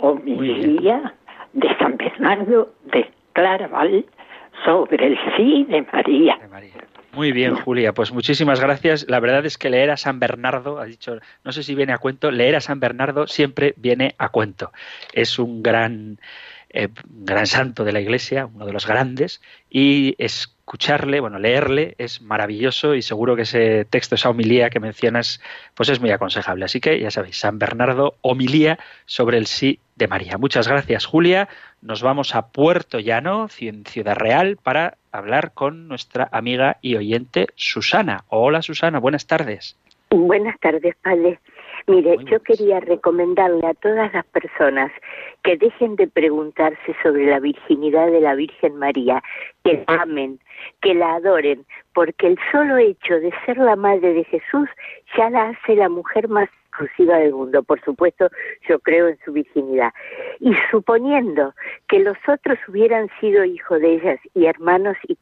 [0.01, 1.13] Homilía
[1.53, 4.05] de San Bernardo de Claraval
[4.63, 6.37] sobre el sí de María.
[7.13, 7.93] Muy bien, Julia.
[7.93, 9.05] Pues muchísimas gracias.
[9.09, 11.97] La verdad es que leer a San Bernardo, ha dicho, no sé si viene a
[11.97, 14.71] cuento, leer a San Bernardo siempre viene a cuento.
[15.13, 16.19] Es un gran,
[16.71, 22.21] eh, gran santo de la Iglesia, uno de los grandes, y escucharle, bueno, leerle es
[22.21, 25.41] maravilloso y seguro que ese texto, esa homilía que mencionas,
[25.73, 26.65] pues es muy aconsejable.
[26.65, 30.37] Así que ya sabéis, San Bernardo, homilía sobre el sí de María.
[30.37, 31.49] Muchas gracias, Julia.
[31.81, 38.25] Nos vamos a Puerto Llano, Ciudad Real, para hablar con nuestra amiga y oyente Susana.
[38.27, 39.75] Hola, Susana, buenas tardes.
[40.11, 41.39] Buenas tardes, padre.
[41.89, 44.91] Mire, yo quería recomendarle a todas las personas
[45.43, 49.23] que dejen de preguntarse sobre la virginidad de la Virgen María,
[49.63, 50.39] que la amen,
[50.83, 51.65] que la adoren,
[51.95, 54.69] porque el solo hecho de ser la madre de Jesús
[55.17, 56.47] ya la hace la mujer más
[56.79, 57.63] exclusiva del mundo.
[57.63, 58.29] Por supuesto,
[58.67, 59.91] yo creo en su virginidad.
[60.39, 61.53] Y suponiendo
[61.87, 65.17] que los otros hubieran sido hijos de ellas y hermanos y,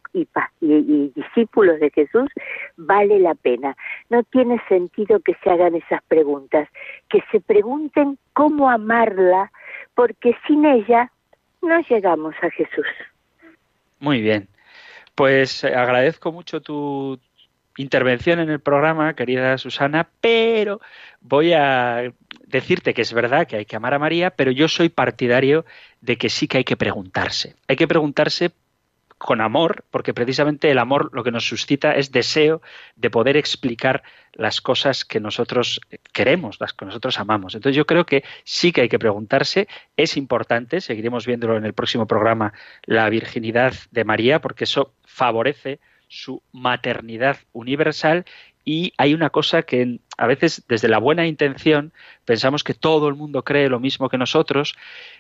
[0.62, 2.30] y, discípulos de Jesús,
[2.76, 3.76] vale la pena.
[4.10, 6.68] No tiene sentido que se hagan esas preguntas,
[7.10, 9.52] que se pregunten cómo amarla,
[9.96, 11.12] porque sin ella
[11.62, 12.88] no llegamos a Jesús.
[14.00, 14.48] Muy bien.
[15.16, 17.20] Pues eh, agradezco mucho tu,
[17.78, 20.82] intervención en el programa, querida Susana, pero
[21.22, 22.12] voy a
[22.46, 25.66] decirte que es verdad que hay que amar a María, pero yo soy partidario
[26.02, 27.56] de que sí que hay que preguntarse.
[27.68, 28.52] Hay que preguntarse
[29.18, 32.62] con amor, porque precisamente el amor lo que nos suscita es deseo
[32.96, 34.04] de poder explicar
[34.34, 35.82] las cosas que nosotros
[36.14, 37.56] queremos, las que nosotros amamos.
[37.56, 41.74] Entonces yo creo que sí que hay que preguntarse, es importante, seguiremos viéndolo en el
[41.74, 42.54] próximo programa,
[42.84, 48.26] la virginidad de María, porque eso favorece su maternidad universal.
[48.66, 51.94] Y hay una cosa que a veces desde la buena intención
[52.26, 54.76] pensamos que todo el mundo cree lo mismo que nosotros,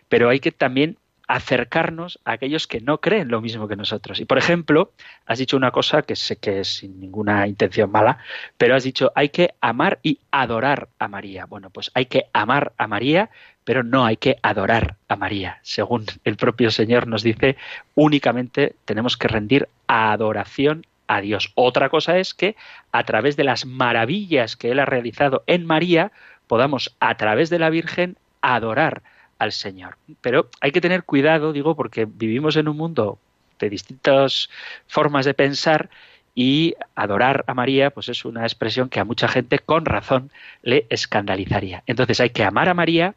[0.09, 0.97] pero hay que también
[1.27, 4.19] acercarnos a aquellos que no creen lo mismo que nosotros.
[4.19, 4.93] Y por ejemplo,
[5.25, 8.19] has dicho una cosa que sé que es sin ninguna intención mala,
[8.57, 11.45] pero has dicho hay que amar y adorar a María.
[11.45, 13.29] Bueno, pues hay que amar a María,
[13.65, 15.59] pero no hay que adorar a María.
[15.63, 17.57] Según el propio Señor nos dice,
[17.93, 21.51] únicamente tenemos que rendir adoración a Dios.
[21.55, 22.55] Otra cosa es que
[22.91, 26.11] a través de las maravillas que Él ha realizado en María,
[26.47, 29.03] podamos a través de la Virgen adorar
[29.39, 29.97] al Señor.
[30.21, 33.19] Pero hay que tener cuidado, digo, porque vivimos en un mundo
[33.59, 34.49] de distintas
[34.87, 35.89] formas de pensar
[36.35, 40.31] y adorar a María pues es una expresión que a mucha gente con razón
[40.61, 41.81] le escandalizaría.
[41.87, 43.15] Entonces hay que amar a María,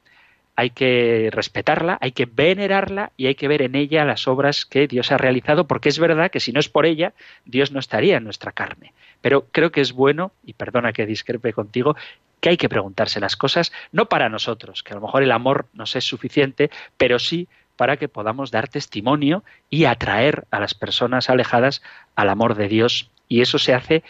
[0.57, 4.87] hay que respetarla, hay que venerarla y hay que ver en ella las obras que
[4.87, 7.13] Dios ha realizado, porque es verdad que si no es por ella,
[7.45, 8.95] Dios no estaría en nuestra carne.
[9.21, 11.97] Pero creo que es bueno, y perdona que discrepe contigo,
[12.41, 15.67] que hay que preguntarse las cosas, no para nosotros, que a lo mejor el amor
[15.73, 21.31] nos es suficiente, pero sí para que podamos dar testimonio y atraer a las personas
[21.31, 21.83] alejadas
[22.15, 23.11] al amor de Dios.
[23.29, 24.03] Y eso se hace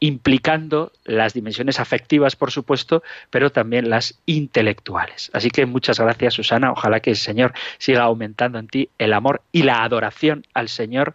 [0.00, 5.30] implicando las dimensiones afectivas, por supuesto, pero también las intelectuales.
[5.32, 6.72] Así que muchas gracias, Susana.
[6.72, 11.14] Ojalá que el Señor siga aumentando en ti el amor y la adoración al Señor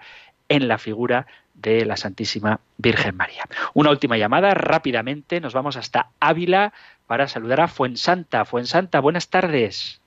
[0.49, 1.27] en la figura
[1.61, 3.43] de la Santísima Virgen María.
[3.73, 6.73] Una última llamada, rápidamente, nos vamos hasta Ávila
[7.07, 8.45] para saludar a Fuensanta.
[8.45, 10.01] Fuensanta, buenas tardes.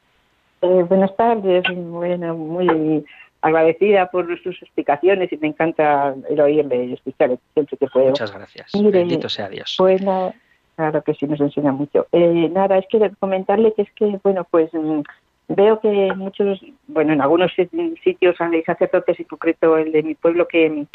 [0.63, 3.05] Eh, buenas tardes, bueno, muy
[3.43, 8.07] agradecida por sus explicaciones y me encanta el oírle y escucharle siempre que puedo.
[8.07, 8.73] Muchas gracias.
[8.73, 9.75] Bendito sea Dios.
[9.77, 10.03] Pues
[10.77, 12.07] claro que sí, nos enseña mucho.
[12.13, 15.01] Eh, nada, es que comentarle que es que, bueno, pues mm,
[15.49, 20.49] veo que muchos, bueno, en algunos sitios hay sacerdotes, y concreto el de mi pueblo,
[20.49, 20.87] que mm,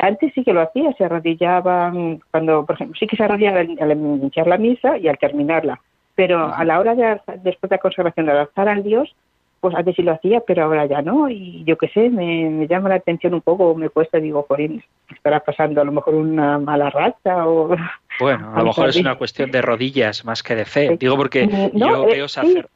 [0.00, 3.92] antes sí que lo hacía, se arrodillaban cuando, por ejemplo, sí que se arrodillaban al
[3.92, 5.80] iniciar la misa y al terminarla,
[6.14, 9.14] pero a la hora de, después de la consagración, de alzar al Dios,
[9.60, 12.90] pues antes sí lo hacía, pero ahora ya no, y yo qué sé, me, llama
[12.90, 16.90] la atención un poco, me cuesta, digo, por estará pasando a lo mejor una mala
[16.90, 17.74] racha o...
[18.20, 21.46] Bueno, a lo mejor es una cuestión de rodillas más que de fe, digo porque
[21.46, 22.68] mm, yo eh, veo sacer...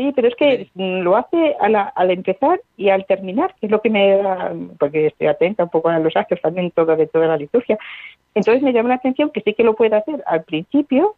[0.00, 3.90] Sí, pero es que lo hace al empezar y al terminar, que es lo que
[3.90, 7.36] me da, porque estoy atenta un poco a los actos también todo de toda la
[7.36, 7.78] liturgia.
[8.34, 11.16] Entonces me llama la atención que sí que lo puede hacer al principio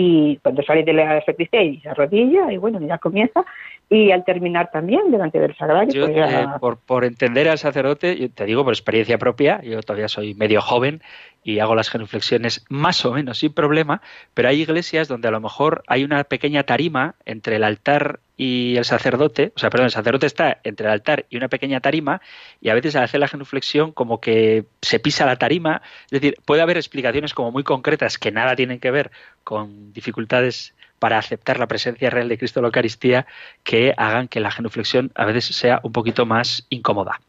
[0.00, 3.44] y cuando sale de la sacristía y se arrodilla y bueno, ya comienza
[3.90, 6.06] y al terminar también delante del sagrario.
[6.06, 10.06] Pues eh, por, por entender al sacerdote, yo te digo por experiencia propia, yo todavía
[10.06, 11.02] soy medio joven
[11.42, 14.00] y hago las genuflexiones más o menos sin problema,
[14.34, 18.76] pero hay iglesias donde a lo mejor hay una pequeña tarima entre el altar y
[18.76, 22.22] el sacerdote, o sea, perdón, el sacerdote está entre el altar y una pequeña tarima
[22.60, 26.36] y a veces al hacer la genuflexión como que se pisa la tarima, es decir,
[26.44, 29.10] puede haber explicaciones como muy concretas que nada tienen que ver
[29.42, 33.26] con dificultades para aceptar la presencia real de Cristo en la Eucaristía
[33.64, 37.20] que hagan que la genuflexión a veces sea un poquito más incómoda.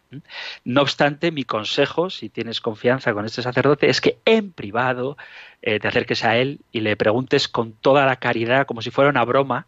[0.63, 5.17] No obstante, mi consejo, si tienes confianza con este sacerdote, es que en privado
[5.61, 9.09] eh, te acerques a él y le preguntes con toda la caridad, como si fuera
[9.09, 9.67] una broma,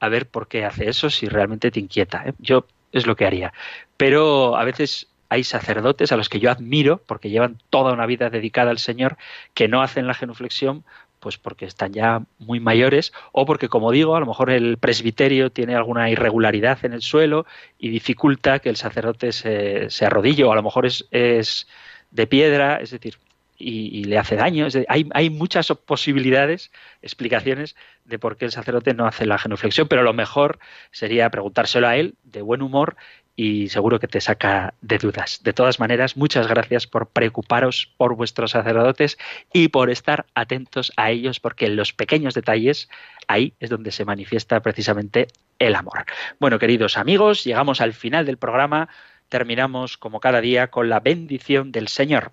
[0.00, 2.24] a ver por qué hace eso, si realmente te inquieta.
[2.26, 2.32] ¿eh?
[2.38, 3.52] Yo es lo que haría.
[3.96, 8.30] Pero a veces hay sacerdotes a los que yo admiro, porque llevan toda una vida
[8.30, 9.16] dedicada al Señor,
[9.54, 10.84] que no hacen la genuflexión
[11.20, 15.50] pues porque están ya muy mayores o porque, como digo, a lo mejor el presbiterio
[15.50, 17.44] tiene alguna irregularidad en el suelo
[17.78, 21.68] y dificulta que el sacerdote se, arrodille o a lo mejor es
[22.10, 23.18] de piedra, es decir,
[23.60, 24.66] y, le hace daño.
[24.88, 26.70] hay, hay, muchas posibilidades,
[27.02, 30.58] explicaciones de por qué el sacerdote no hace la genuflexión, pero lo mejor
[30.90, 32.96] sería preguntárselo a él de buen humor
[33.36, 35.42] y seguro que te saca de dudas.
[35.42, 39.18] De todas maneras, muchas gracias por preocuparos por vuestros sacerdotes
[39.52, 42.88] y por estar atentos a ellos, porque en los pequeños detalles
[43.28, 46.04] ahí es donde se manifiesta precisamente el amor.
[46.38, 48.88] Bueno, queridos amigos, llegamos al final del programa
[49.30, 52.32] terminamos como cada día con la bendición del Señor.